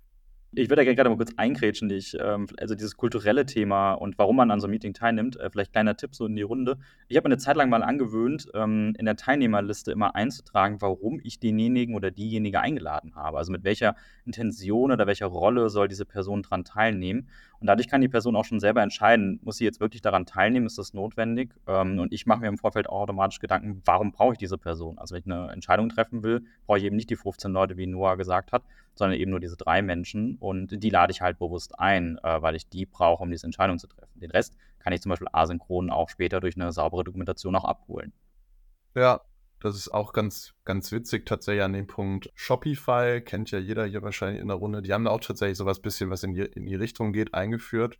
[0.53, 4.35] Ich würde da gerne mal kurz eingrätschen, dich, ähm, also dieses kulturelle Thema und warum
[4.35, 5.39] man an so einem Meeting teilnimmt.
[5.39, 6.77] Äh, vielleicht kleiner Tipp so in die Runde.
[7.07, 11.21] Ich habe mir eine Zeit lang mal angewöhnt, ähm, in der Teilnehmerliste immer einzutragen, warum
[11.23, 13.39] ich denjenigen oder diejenige eingeladen habe.
[13.39, 17.29] Also mit welcher Intention oder welcher Rolle soll diese Person daran teilnehmen.
[17.61, 20.65] Und dadurch kann die Person auch schon selber entscheiden, muss sie jetzt wirklich daran teilnehmen,
[20.65, 21.55] ist das notwendig?
[21.67, 24.99] Ähm, und ich mache mir im Vorfeld auch automatisch Gedanken, warum brauche ich diese Person?
[24.99, 27.87] Also wenn ich eine Entscheidung treffen will, brauche ich eben nicht die 15 Leute, wie
[27.87, 28.63] Noah gesagt hat,
[28.95, 30.37] sondern eben nur diese drei Menschen.
[30.37, 33.79] Und die lade ich halt bewusst ein, äh, weil ich die brauche, um diese Entscheidung
[33.79, 34.19] zu treffen.
[34.21, 38.15] Den Rest kann ich zum Beispiel asynchron auch später durch eine saubere Dokumentation auch abholen.
[38.95, 39.21] Ja,
[39.61, 42.31] das ist auch ganz, ganz witzig tatsächlich an dem Punkt.
[42.35, 44.81] Shopify kennt ja jeder hier wahrscheinlich in der Runde.
[44.81, 47.99] Die haben da auch tatsächlich sowas bisschen, was in die, in die Richtung geht, eingeführt,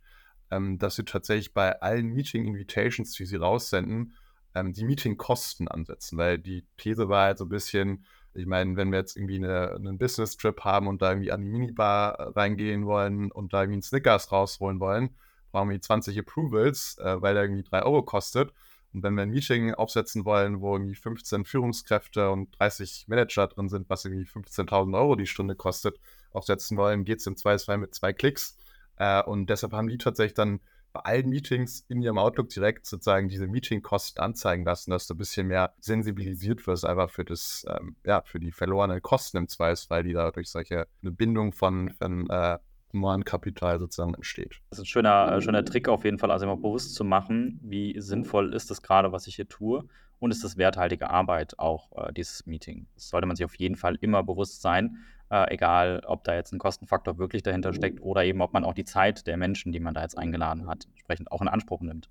[0.49, 4.15] ähm, dass sie tatsächlich bei allen Meeting-Invitations, die sie raussenden,
[4.55, 6.17] ähm, die Meeting-Kosten ansetzen.
[6.17, 9.75] Weil die These war halt so ein bisschen, ich meine, wenn wir jetzt irgendwie eine,
[9.75, 13.83] einen Business-Trip haben und da irgendwie an die Minibar reingehen wollen und da irgendwie einen
[13.83, 15.15] Snickers rausholen wollen,
[15.51, 18.51] brauchen wir 20 Approvals, äh, weil der irgendwie 3 Euro kostet.
[18.93, 23.69] Und wenn wir ein Meeting aufsetzen wollen, wo irgendwie 15 Führungskräfte und 30 Manager drin
[23.69, 25.99] sind, was irgendwie 15.000 Euro die Stunde kostet,
[26.31, 28.57] aufsetzen wollen, geht es im Zweifelsfall mit zwei Klicks.
[28.97, 30.59] Äh, und deshalb haben die tatsächlich dann
[30.93, 35.17] bei allen Meetings in ihrem Outlook direkt sozusagen diese Meetingkosten anzeigen lassen, dass du ein
[35.17, 40.03] bisschen mehr sensibilisiert wirst, einfach für das, ähm, ja, für die verlorenen Kosten im Zweifelsfall,
[40.03, 42.57] die da durch solche eine Bindung von, von äh,
[42.93, 44.61] Humankapital sozusagen entsteht.
[44.69, 47.59] Das ist ein schöner, äh, schöner Trick auf jeden Fall, also immer bewusst zu machen,
[47.63, 49.85] wie sinnvoll ist das gerade, was ich hier tue
[50.19, 52.87] und ist das werthaltige Arbeit auch äh, dieses Meeting.
[52.95, 54.97] Das sollte man sich auf jeden Fall immer bewusst sein,
[55.29, 58.73] äh, egal ob da jetzt ein Kostenfaktor wirklich dahinter steckt oder eben ob man auch
[58.73, 62.09] die Zeit der Menschen, die man da jetzt eingeladen hat, entsprechend auch in Anspruch nimmt.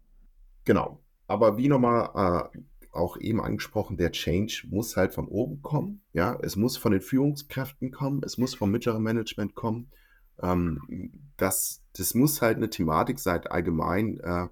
[0.64, 1.01] Genau.
[1.27, 2.59] Aber wie nochmal äh,
[2.93, 6.03] auch eben angesprochen, der Change muss halt von oben kommen.
[6.12, 9.90] Ja, es muss von den Führungskräften kommen, es muss vom mittleren Management kommen.
[10.42, 14.20] Ähm, das, das muss halt eine Thematik sein, allgemein.
[14.20, 14.48] Äh,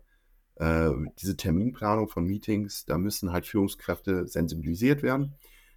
[0.56, 5.34] äh, diese Terminplanung von Meetings, da müssen halt Führungskräfte sensibilisiert werden.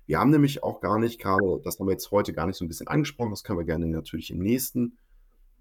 [0.07, 2.65] Wir haben nämlich auch gar nicht gerade, das haben wir jetzt heute gar nicht so
[2.65, 4.97] ein bisschen angesprochen, das können wir gerne natürlich im nächsten,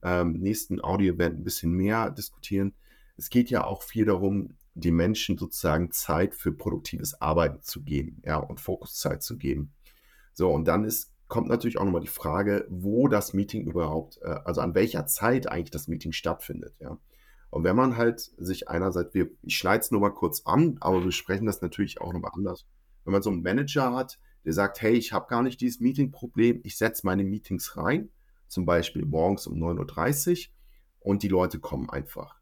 [0.02, 2.74] ähm, nächsten Audio-Event ein bisschen mehr diskutieren.
[3.16, 8.22] Es geht ja auch viel darum, die Menschen sozusagen Zeit für produktives Arbeiten zu geben,
[8.24, 9.74] ja, und Fokuszeit zu geben.
[10.32, 14.40] So, und dann ist kommt natürlich auch nochmal die Frage, wo das Meeting überhaupt, äh,
[14.44, 16.98] also an welcher Zeit eigentlich das Meeting stattfindet, ja.
[17.48, 21.02] Und wenn man halt sich einerseits, wir, ich schneide es nur mal kurz an, aber
[21.02, 22.64] wir sprechen das natürlich auch nochmal anders.
[23.04, 26.60] Wenn man so einen Manager hat, der sagt, hey, ich habe gar nicht dieses Meeting-Problem,
[26.62, 28.10] ich setze meine Meetings rein,
[28.46, 30.54] zum Beispiel morgens um 9.30 Uhr
[31.00, 32.36] und die Leute kommen einfach.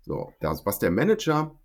[0.00, 1.58] So, das, was der Manager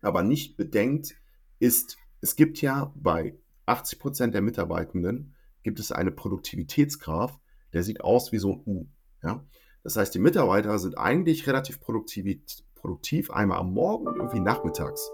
[0.00, 1.14] aber nicht bedenkt,
[1.60, 7.38] ist, es gibt ja bei 80 Prozent der Mitarbeitenden gibt es eine Produktivitätsgraph,
[7.72, 8.86] der sieht aus wie so ein U.
[9.22, 9.42] Ja?
[9.82, 12.38] Das heißt, die Mitarbeiter sind eigentlich relativ produktiv,
[12.74, 15.10] produktiv einmal am Morgen und irgendwie nachmittags.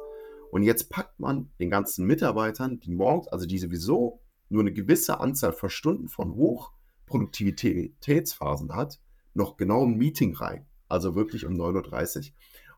[0.50, 5.20] Und jetzt packt man den ganzen Mitarbeitern, die morgens, also die sowieso nur eine gewisse
[5.20, 8.98] Anzahl von Stunden von Hochproduktivitätsphasen hat,
[9.34, 10.66] noch genau ein Meeting rein.
[10.88, 12.24] Also wirklich um 9.30 Uhr.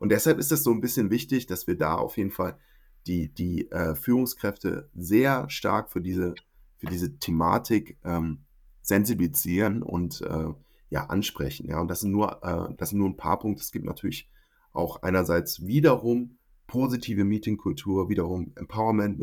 [0.01, 2.59] Und deshalb ist es so ein bisschen wichtig, dass wir da auf jeden Fall
[3.07, 6.35] die, die äh, Führungskräfte sehr stark für diese
[6.81, 8.41] für diese Thematik ähm,
[8.81, 10.47] sensibilisieren und äh,
[10.89, 11.69] ja, ansprechen.
[11.69, 13.63] Ja, und das sind nur, äh, das sind nur ein paar Punkte.
[13.63, 14.29] Es gibt natürlich
[14.73, 19.21] auch einerseits wiederum positive Meetingkultur, wiederum Empowerment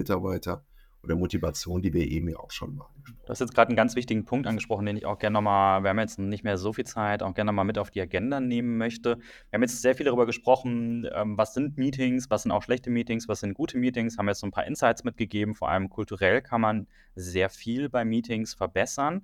[1.08, 1.08] Mitarbeiter.
[1.08, 3.26] Und und der Motivation, die wir eben ja auch schon mal angesprochen haben.
[3.26, 5.90] Du hast jetzt gerade einen ganz wichtigen Punkt angesprochen, den ich auch gerne nochmal, wir
[5.90, 8.78] haben jetzt nicht mehr so viel Zeit, auch gerne nochmal mit auf die Agenda nehmen
[8.78, 9.18] möchte.
[9.18, 12.90] Wir haben jetzt sehr viel darüber gesprochen, ähm, was sind Meetings, was sind auch schlechte
[12.90, 15.56] Meetings, was sind gute Meetings, haben jetzt so ein paar Insights mitgegeben.
[15.56, 19.24] Vor allem kulturell kann man sehr viel bei Meetings verbessern.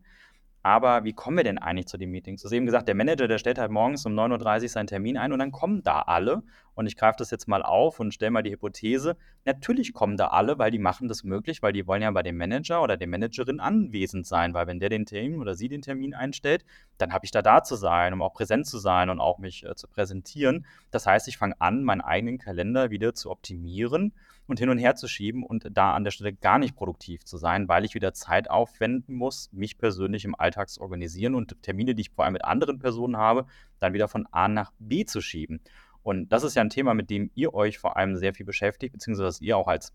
[0.66, 2.42] Aber wie kommen wir denn eigentlich zu den Meetings?
[2.42, 5.18] Du hast eben gesagt, der Manager, der stellt halt morgens um 9.30 Uhr seinen Termin
[5.18, 6.44] ein und dann kommen da alle.
[6.76, 9.18] Und ich greife das jetzt mal auf und stelle mal die Hypothese.
[9.46, 12.38] Natürlich kommen da alle, weil die machen das möglich, weil die wollen ja bei dem
[12.38, 16.14] Manager oder der Managerin anwesend sein, weil wenn der den Termin oder sie den Termin
[16.14, 16.66] einstellt,
[16.98, 19.64] dann habe ich da da zu sein, um auch präsent zu sein und auch mich
[19.64, 20.66] äh, zu präsentieren.
[20.92, 24.14] Das heißt, ich fange an, meinen eigenen Kalender wieder zu optimieren
[24.48, 27.38] und hin und her zu schieben und da an der Stelle gar nicht produktiv zu
[27.38, 31.96] sein, weil ich wieder Zeit aufwenden muss, mich persönlich im Alltag zu organisieren und Termine,
[31.96, 33.46] die ich vor allem mit anderen Personen habe,
[33.80, 35.62] dann wieder von A nach B zu schieben.
[36.04, 38.94] Und das ist ja ein Thema, mit dem ihr euch vor allem sehr viel beschäftigt,
[38.94, 39.94] beziehungsweise das ihr auch als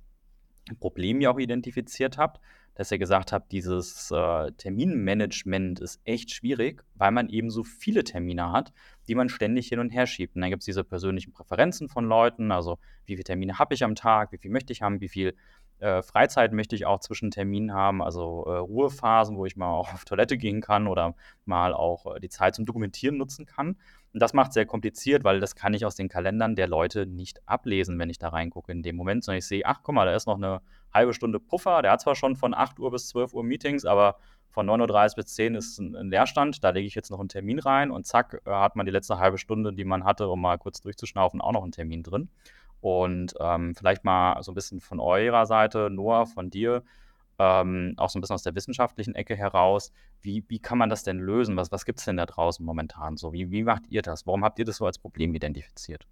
[0.81, 2.41] Problem ja auch identifiziert habt,
[2.75, 8.05] dass ihr gesagt habt, dieses äh, Terminmanagement ist echt schwierig, weil man eben so viele
[8.05, 8.73] Termine hat,
[9.09, 10.37] die man ständig hin und her schiebt.
[10.37, 13.83] Und dann gibt es diese persönlichen Präferenzen von Leuten, also wie viele Termine habe ich
[13.83, 15.35] am Tag, wie viel möchte ich haben, wie viel
[15.81, 19.93] äh, Freizeit möchte ich auch zwischen Terminen haben, also äh, Ruhephasen, wo ich mal auch
[19.93, 23.77] auf Toilette gehen kann oder mal auch äh, die Zeit zum Dokumentieren nutzen kann.
[24.13, 27.07] Und das macht es sehr kompliziert, weil das kann ich aus den Kalendern der Leute
[27.07, 30.07] nicht ablesen, wenn ich da reingucke in dem Moment, sondern ich sehe, ach guck mal,
[30.07, 30.61] da ist noch eine
[30.93, 34.17] halbe Stunde Puffer, der hat zwar schon von 8 Uhr bis 12 Uhr Meetings, aber
[34.51, 37.29] von 9.30 Uhr bis 10 Uhr ist ein, Leerstand, da lege ich jetzt noch einen
[37.29, 40.41] Termin rein und zack, äh, hat man die letzte halbe Stunde, die man hatte, um
[40.41, 42.31] mal kurz durchzuschnaufen, auch noch einen Termin drin.
[42.81, 46.83] Und ähm, vielleicht mal so ein bisschen von eurer Seite, Noah, von dir,
[47.39, 49.93] ähm, auch so ein bisschen aus der wissenschaftlichen Ecke heraus.
[50.21, 51.57] Wie, wie kann man das denn lösen?
[51.57, 53.33] Was, was gibt es denn da draußen momentan so?
[53.33, 54.27] Wie, wie macht ihr das?
[54.27, 56.07] Warum habt ihr das so als Problem identifiziert?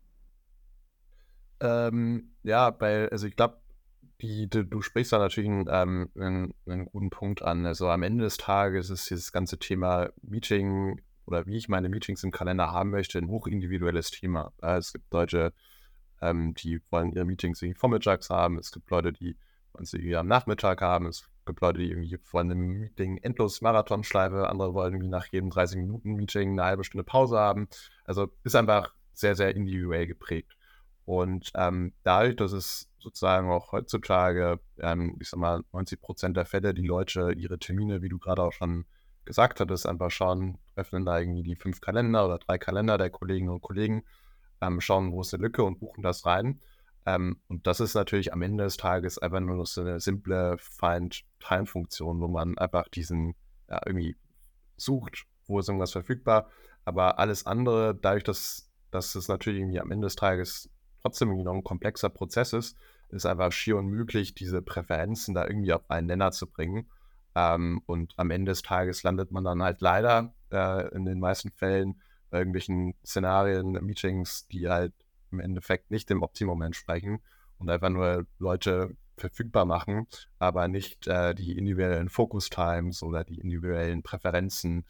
[1.60, 3.58] Ähm, ja, bei, also ich glaube,
[4.20, 7.66] die, du, du, sprichst da natürlich einen, ähm, einen, einen, guten Punkt an.
[7.66, 12.22] Also am Ende des Tages ist dieses ganze Thema Meeting oder wie ich meine Meetings
[12.22, 14.52] im Kalender haben möchte, ein hochindividuelles Thema.
[14.62, 15.52] Es gibt Leute,
[16.22, 18.58] ähm, die wollen ihre Meetings irgendwie vormittags haben.
[18.58, 19.36] Es gibt Leute, die
[19.76, 21.06] wollen sie irgendwie am Nachmittag haben.
[21.06, 24.48] Es gibt Leute, die irgendwie wollen ein Meeting endlos Marathonschleife.
[24.48, 27.68] Andere wollen irgendwie nach jedem 30 Minuten Meeting eine halbe Stunde Pause haben.
[28.04, 30.56] Also ist einfach sehr, sehr individuell geprägt.
[31.04, 36.46] Und ähm, dadurch, dass es sozusagen auch heutzutage, ähm, ich sag mal, 90 Prozent der
[36.46, 38.86] Fälle die Leute ihre Termine, wie du gerade auch schon
[39.24, 43.50] gesagt hattest, einfach schauen, öffnen da irgendwie die fünf Kalender oder drei Kalender der Kolleginnen
[43.50, 44.04] und Kollegen
[44.60, 46.60] ähm, schauen, wo ist eine Lücke und buchen das rein.
[47.06, 52.20] Ähm, und das ist natürlich am Ende des Tages einfach nur so eine simple Find-Time-Funktion,
[52.20, 53.34] wo man einfach diesen
[53.70, 54.16] ja, irgendwie
[54.76, 56.50] sucht, wo ist irgendwas verfügbar.
[56.84, 60.68] Aber alles andere, dadurch, dass, dass es natürlich irgendwie am Ende des Tages
[61.02, 62.76] trotzdem irgendwie noch ein komplexer Prozess ist,
[63.10, 66.90] ist einfach schier unmöglich, diese Präferenzen da irgendwie auf einen Nenner zu bringen.
[67.36, 71.50] Ähm, und am Ende des Tages landet man dann halt leider äh, in den meisten
[71.50, 72.00] Fällen
[72.30, 74.94] bei irgendwelchen Szenarien, Meetings, die halt
[75.30, 77.20] im Endeffekt nicht dem Optimum entsprechen
[77.58, 80.06] und einfach nur Leute verfügbar machen,
[80.38, 84.84] aber nicht äh, die individuellen Focus Times oder die individuellen Präferenzen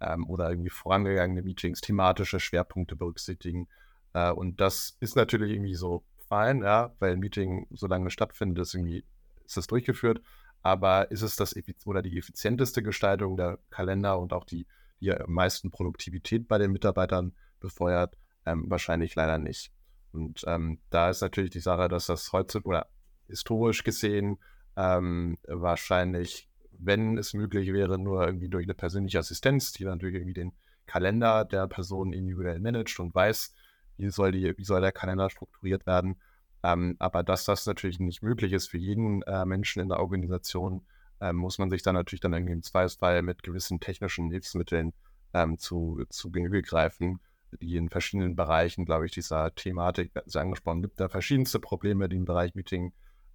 [0.00, 3.68] ähm, oder irgendwie vorangegangene Meetings, thematische Schwerpunkte berücksichtigen.
[4.14, 8.58] Äh, und das ist natürlich irgendwie so fein, ja, weil ein Meeting so lange stattfindet,
[8.58, 9.04] ist irgendwie
[9.44, 10.20] ist das durchgeführt.
[10.62, 14.66] Aber ist es das oder die effizienteste Gestaltung der Kalender und auch die
[15.00, 18.16] die am meisten Produktivität bei den Mitarbeitern befeuert?
[18.46, 19.70] Ähm, wahrscheinlich leider nicht.
[20.12, 22.86] Und ähm, da ist natürlich die Sache, dass das heute oder
[23.28, 24.38] historisch gesehen
[24.76, 30.34] ähm, wahrscheinlich, wenn es möglich wäre, nur irgendwie durch eine persönliche Assistenz, die natürlich irgendwie
[30.34, 30.52] den
[30.86, 33.54] Kalender der Person individuell managt und weiß,
[33.98, 36.20] wie soll, die, wie soll der Kalender strukturiert werden.
[36.62, 40.86] Ähm, aber dass das natürlich nicht möglich ist für jeden äh, Menschen in der Organisation,
[41.20, 44.92] ähm, muss man sich dann natürlich dann irgendwie im Zweifelsfall mit gewissen technischen Hilfsmitteln
[45.34, 47.20] ähm, zu, zu Genüge greifen,
[47.60, 52.16] die in verschiedenen Bereichen, glaube ich, dieser Thematik, Sie angesprochen, gibt da verschiedenste Probleme, die
[52.16, 52.92] im Bereich Meeting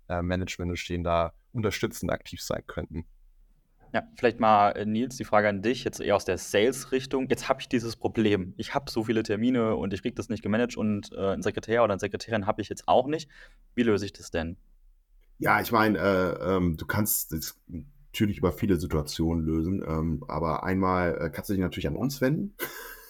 [0.10, 3.06] äh, Management entstehen, da unterstützend aktiv sein könnten.
[3.94, 7.28] Ja, vielleicht mal, äh, Nils, die Frage an dich, jetzt eher aus der Sales-Richtung.
[7.30, 8.56] Jetzt habe ich dieses Problem.
[8.58, 11.84] Ich habe so viele Termine und ich kriege das nicht gemanagt und äh, einen Sekretär
[11.84, 13.30] oder eine Sekretärin habe ich jetzt auch nicht.
[13.76, 14.58] Wie löse ich das denn?
[15.38, 20.64] Ja, ich meine, äh, ähm, du kannst das natürlich über viele Situationen lösen, ähm, aber
[20.64, 22.56] einmal äh, kannst du dich natürlich an uns wenden.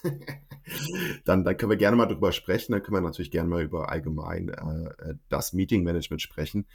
[1.25, 2.71] dann, dann können wir gerne mal drüber sprechen.
[2.71, 6.65] Dann können wir natürlich gerne mal über allgemein äh, äh das Meeting-Management sprechen.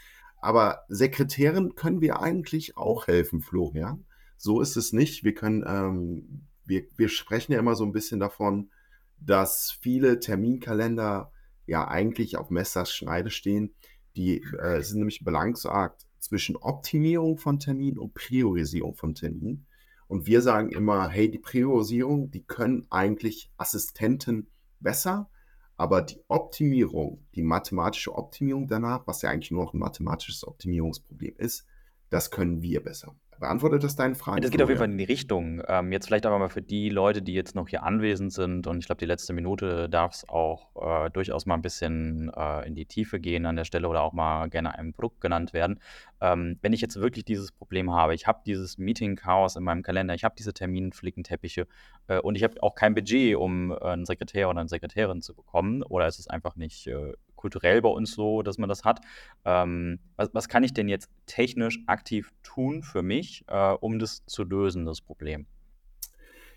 [0.41, 4.05] Aber Sekretären können wir eigentlich auch helfen, Florian.
[4.37, 5.25] So ist es nicht.
[5.25, 8.71] Wir können, ähm, wir, wir sprechen ja immer so ein bisschen davon,
[9.19, 11.33] dass viele Terminkalender
[11.67, 13.75] ja eigentlich auf Messers Schneide stehen.
[14.17, 19.67] Die äh, sind nämlich belangssagt zwischen Optimierung von Terminen und Priorisierung von Terminen.
[20.09, 24.51] Und wir sagen immer, hey, die Priorisierung, die können eigentlich Assistenten
[24.81, 25.31] besser,
[25.77, 31.37] aber die Optimierung, die mathematische Optimierung danach, was ja eigentlich nur noch ein mathematisches Optimierungsproblem
[31.37, 31.67] ist,
[32.11, 33.15] das können wir besser.
[33.41, 34.41] Beantwortet das deine Frage?
[34.41, 35.63] Das geht auf jeden Fall in die Richtung.
[35.69, 38.79] Ähm, jetzt vielleicht aber mal für die Leute, die jetzt noch hier anwesend sind und
[38.79, 42.75] ich glaube, die letzte Minute darf es auch äh, durchaus mal ein bisschen äh, in
[42.75, 45.81] die Tiefe gehen an der Stelle oder auch mal gerne ein Produkt genannt werden.
[46.21, 50.15] Ähm, wenn ich jetzt wirklich dieses Problem habe, ich habe dieses Meeting-Chaos in meinem Kalender,
[50.15, 51.67] ich habe diese Terminflickenteppiche
[52.09, 55.35] äh, und ich habe auch kein Budget, um äh, einen Sekretär oder eine Sekretärin zu
[55.35, 59.01] bekommen oder es ist einfach nicht äh, kulturell bei uns so, dass man das hat.
[59.47, 64.27] Ähm, was, was, kann ich denn jetzt technisch aktiv tun für mich, äh, um das
[64.27, 65.47] zu lösen, das Problem?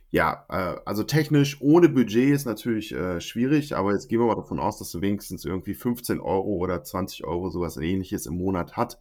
[0.10, 4.36] Ja, äh, also technisch ohne Budget ist natürlich äh, schwierig, aber jetzt gehen wir mal
[4.36, 8.76] davon aus, dass du wenigstens irgendwie 15 Euro oder 20 Euro sowas ähnliches im Monat
[8.76, 9.00] hat.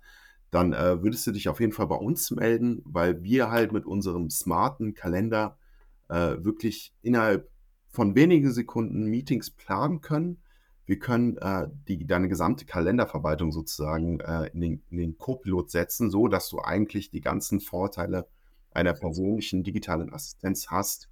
[0.52, 3.86] Dann äh, würdest du dich auf jeden Fall bei uns melden, weil wir halt mit
[3.86, 5.58] unserem smarten Kalender
[6.08, 7.48] äh, wirklich innerhalb
[7.88, 10.38] von wenigen Sekunden Meetings planen können
[10.86, 16.10] wir können äh, die, deine gesamte Kalenderverwaltung sozusagen äh, in den, in den Co-Pilot setzen,
[16.10, 18.26] so dass du eigentlich die ganzen Vorteile
[18.72, 21.08] einer persönlichen digitalen Assistenz hast,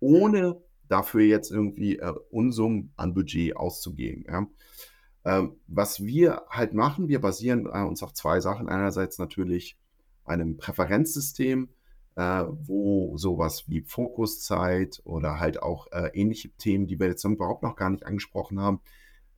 [0.00, 4.24] ohne dafür jetzt irgendwie äh, Unsummen an Budget auszugeben.
[4.28, 4.46] Ja?
[5.24, 8.68] Ähm, was wir halt machen, wir basieren äh, uns auf zwei Sachen.
[8.68, 9.76] Einerseits natürlich
[10.24, 11.68] einem Präferenzsystem,
[12.16, 17.62] äh, wo sowas wie Fokuszeit oder halt auch äh, ähnliche Themen, die wir jetzt überhaupt
[17.62, 18.80] noch gar nicht angesprochen haben,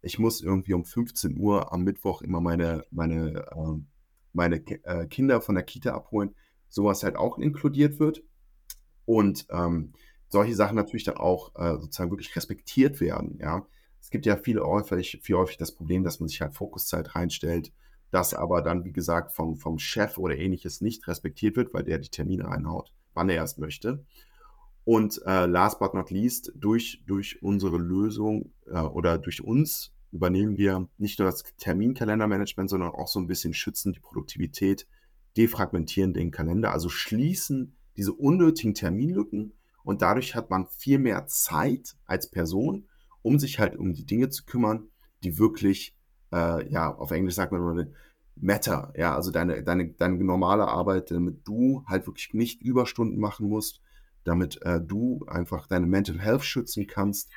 [0.02, 3.82] ich muss irgendwie um 15 Uhr am Mittwoch immer meine, meine, äh,
[4.32, 6.34] meine äh, Kinder von der Kita abholen,
[6.68, 8.22] sowas halt auch inkludiert wird.
[9.04, 9.92] Und ähm,
[10.28, 13.38] solche Sachen natürlich dann auch äh, sozusagen wirklich respektiert werden.
[13.40, 13.66] Ja,
[14.00, 17.72] es gibt ja viel häufig, viel häufig das Problem, dass man sich halt Fokuszeit reinstellt,
[18.10, 21.98] das aber dann, wie gesagt, vom, vom Chef oder ähnliches nicht respektiert wird, weil der
[21.98, 24.04] die Termine reinhaut, wann er erst möchte.
[24.90, 30.56] Und äh, last but not least, durch, durch unsere Lösung äh, oder durch uns übernehmen
[30.58, 34.88] wir nicht nur das Terminkalendermanagement, sondern auch so ein bisschen schützen die Produktivität,
[35.36, 39.52] defragmentieren den Kalender, also schließen diese unnötigen Terminlücken.
[39.84, 42.88] Und dadurch hat man viel mehr Zeit als Person,
[43.22, 44.88] um sich halt um die Dinge zu kümmern,
[45.22, 45.96] die wirklich,
[46.32, 47.86] äh, ja, auf Englisch sagt man immer,
[48.34, 53.48] matter, ja, also deine, deine, deine normale Arbeit, damit du halt wirklich nicht Überstunden machen
[53.48, 53.80] musst,
[54.24, 57.30] damit äh, du einfach deine Mental Health schützen kannst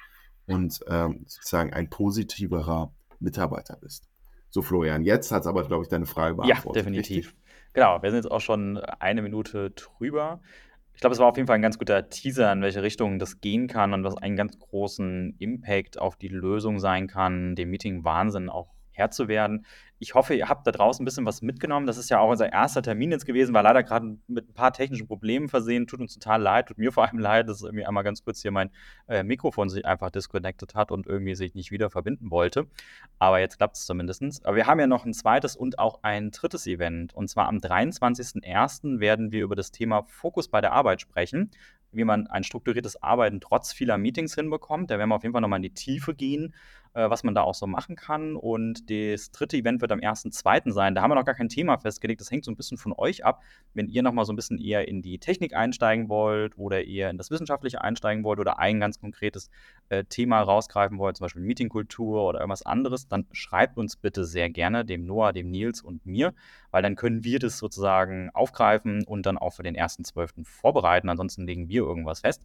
[0.45, 4.09] und ähm, sozusagen ein positiverer Mitarbeiter bist.
[4.49, 6.75] So, Florian, jetzt hat es aber, glaube ich, deine Frage beantwortet.
[6.75, 7.27] Ja, definitiv.
[7.27, 7.43] Richtig?
[7.73, 10.41] Genau, wir sind jetzt auch schon eine Minute drüber.
[10.93, 13.41] Ich glaube, es war auf jeden Fall ein ganz guter Teaser, in welche Richtung das
[13.41, 18.03] gehen kann und was einen ganz großen Impact auf die Lösung sein kann, dem Meeting
[18.03, 19.66] Wahnsinn auch Herr zu werden.
[20.00, 21.88] Ich hoffe, ihr habt da draußen ein bisschen was mitgenommen.
[21.88, 24.74] Das ist ja auch unser erster Termin jetzt gewesen, war leider gerade mit ein paar
[24.74, 25.88] technischen Problemen versehen.
[25.88, 28.52] Tut uns total leid, tut mir vor allem leid, dass irgendwie einmal ganz kurz hier
[28.52, 28.70] mein
[29.08, 32.68] äh, Mikrofon sich einfach disconnected hat und irgendwie sich nicht wieder verbinden wollte.
[33.20, 34.46] Aber jetzt klappt es zumindest.
[34.46, 37.14] Aber wir haben ja noch ein zweites und auch ein drittes Event.
[37.14, 39.00] Und zwar am 23.01.
[39.00, 41.52] werden wir über das Thema Fokus bei der Arbeit sprechen
[41.94, 44.91] wie man ein strukturiertes Arbeiten trotz vieler Meetings hinbekommt.
[44.91, 46.54] Da werden wir auf jeden Fall nochmal in die Tiefe gehen,
[46.94, 48.36] äh, was man da auch so machen kann.
[48.36, 50.72] Und das dritte Event wird am 1.2.
[50.72, 50.96] sein.
[50.96, 52.22] Da haben wir noch gar kein Thema festgelegt.
[52.22, 53.41] Das hängt so ein bisschen von euch ab.
[53.74, 57.18] Wenn ihr nochmal so ein bisschen eher in die Technik einsteigen wollt oder eher in
[57.18, 59.50] das Wissenschaftliche einsteigen wollt oder ein ganz konkretes
[59.89, 64.50] äh, Thema rausgreifen wollt, zum Beispiel Meetingkultur oder irgendwas anderes, dann schreibt uns bitte sehr
[64.50, 66.34] gerne dem Noah, dem Nils und mir,
[66.72, 70.46] weil dann können wir das sozusagen aufgreifen und dann auch für den 1.12.
[70.46, 71.10] vorbereiten.
[71.10, 72.44] Ansonsten legen wir irgendwas fest.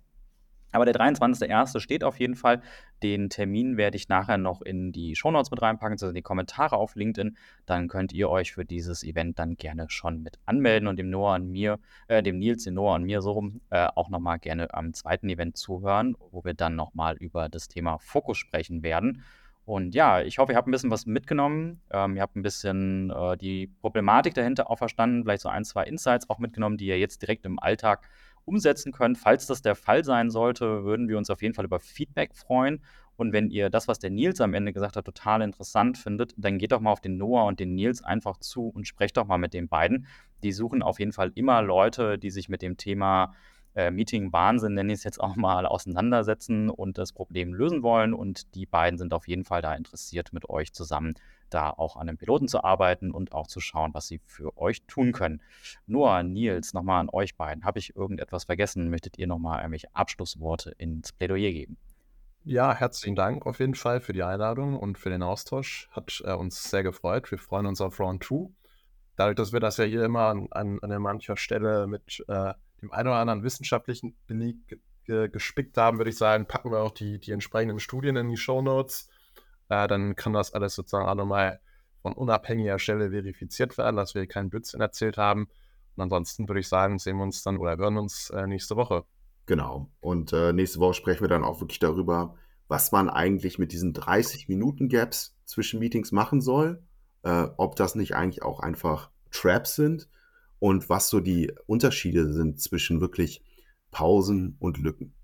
[0.72, 1.80] Aber der 23.01.
[1.80, 2.60] steht auf jeden Fall.
[3.02, 6.76] Den Termin werde ich nachher noch in die Shownotes mit reinpacken, also in die Kommentare
[6.76, 7.36] auf LinkedIn.
[7.66, 11.36] Dann könnt ihr euch für dieses Event dann gerne schon mit anmelden und dem Noah
[11.36, 14.72] und mir, äh, dem Nils, dem Noah und mir so rum, äh, auch nochmal gerne
[14.74, 19.22] am zweiten Event zuhören, wo wir dann nochmal über das Thema Fokus sprechen werden.
[19.68, 21.82] Und ja, ich hoffe, ihr habt ein bisschen was mitgenommen.
[21.90, 25.84] Ähm, ihr habt ein bisschen äh, die Problematik dahinter auch verstanden, vielleicht so ein, zwei
[25.84, 28.08] Insights auch mitgenommen, die ihr jetzt direkt im Alltag
[28.48, 29.18] umsetzen könnt.
[29.18, 32.82] Falls das der Fall sein sollte, würden wir uns auf jeden Fall über Feedback freuen.
[33.16, 36.56] Und wenn ihr das, was der Nils am Ende gesagt hat, total interessant findet, dann
[36.56, 39.38] geht doch mal auf den Noah und den Nils einfach zu und sprecht doch mal
[39.38, 40.06] mit den beiden.
[40.44, 43.34] Die suchen auf jeden Fall immer Leute, die sich mit dem Thema
[43.74, 48.14] äh, Meeting Wahnsinn, nenne ich es jetzt auch mal, auseinandersetzen und das Problem lösen wollen.
[48.14, 51.14] Und die beiden sind auf jeden Fall da interessiert, mit euch zusammen
[51.50, 54.82] da auch an den Piloten zu arbeiten und auch zu schauen, was sie für euch
[54.86, 55.42] tun können.
[55.86, 57.64] Noah, Nils, nochmal an euch beiden.
[57.64, 58.90] Habe ich irgendetwas vergessen?
[58.90, 61.76] Möchtet ihr nochmal irgendwelche Abschlussworte ins Plädoyer geben?
[62.44, 65.88] Ja, herzlichen Dank auf jeden Fall für die Einladung und für den Austausch.
[65.90, 67.30] Hat äh, uns sehr gefreut.
[67.30, 68.48] Wir freuen uns auf Round 2.
[69.16, 72.92] dadurch, dass wir das ja hier immer an, an, an mancher Stelle mit äh, dem
[72.92, 74.56] einen oder anderen wissenschaftlichen Beleg
[75.08, 78.60] gespickt haben, würde ich sagen, packen wir auch die, die entsprechenden Studien in die Show
[78.60, 79.07] Notes.
[79.68, 81.60] Äh, dann kann das alles sozusagen auch nochmal
[82.02, 85.48] von unabhängiger Stelle verifiziert werden, dass wir keinen Blödsinn erzählt haben.
[85.96, 89.04] Und ansonsten würde ich sagen, sehen wir uns dann oder hören uns äh, nächste Woche.
[89.46, 89.90] Genau.
[90.00, 92.36] Und äh, nächste Woche sprechen wir dann auch wirklich darüber,
[92.68, 96.82] was man eigentlich mit diesen 30 Minuten Gaps zwischen Meetings machen soll,
[97.22, 100.08] äh, ob das nicht eigentlich auch einfach Traps sind
[100.58, 103.42] und was so die Unterschiede sind zwischen wirklich
[103.90, 105.14] Pausen und Lücken.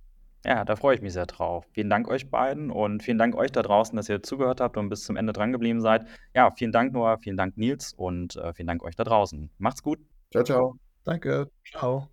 [0.47, 1.67] Ja, da freue ich mich sehr drauf.
[1.73, 4.91] Vielen Dank euch beiden und vielen Dank euch da draußen, dass ihr zugehört habt und
[4.91, 6.07] bis zum Ende dran geblieben seid.
[6.35, 9.51] Ja, vielen Dank Noah, vielen Dank Nils und äh, vielen Dank euch da draußen.
[9.59, 10.01] Macht's gut.
[10.31, 10.79] Ciao, ciao.
[11.05, 11.51] Danke.
[11.71, 12.09] Ciao.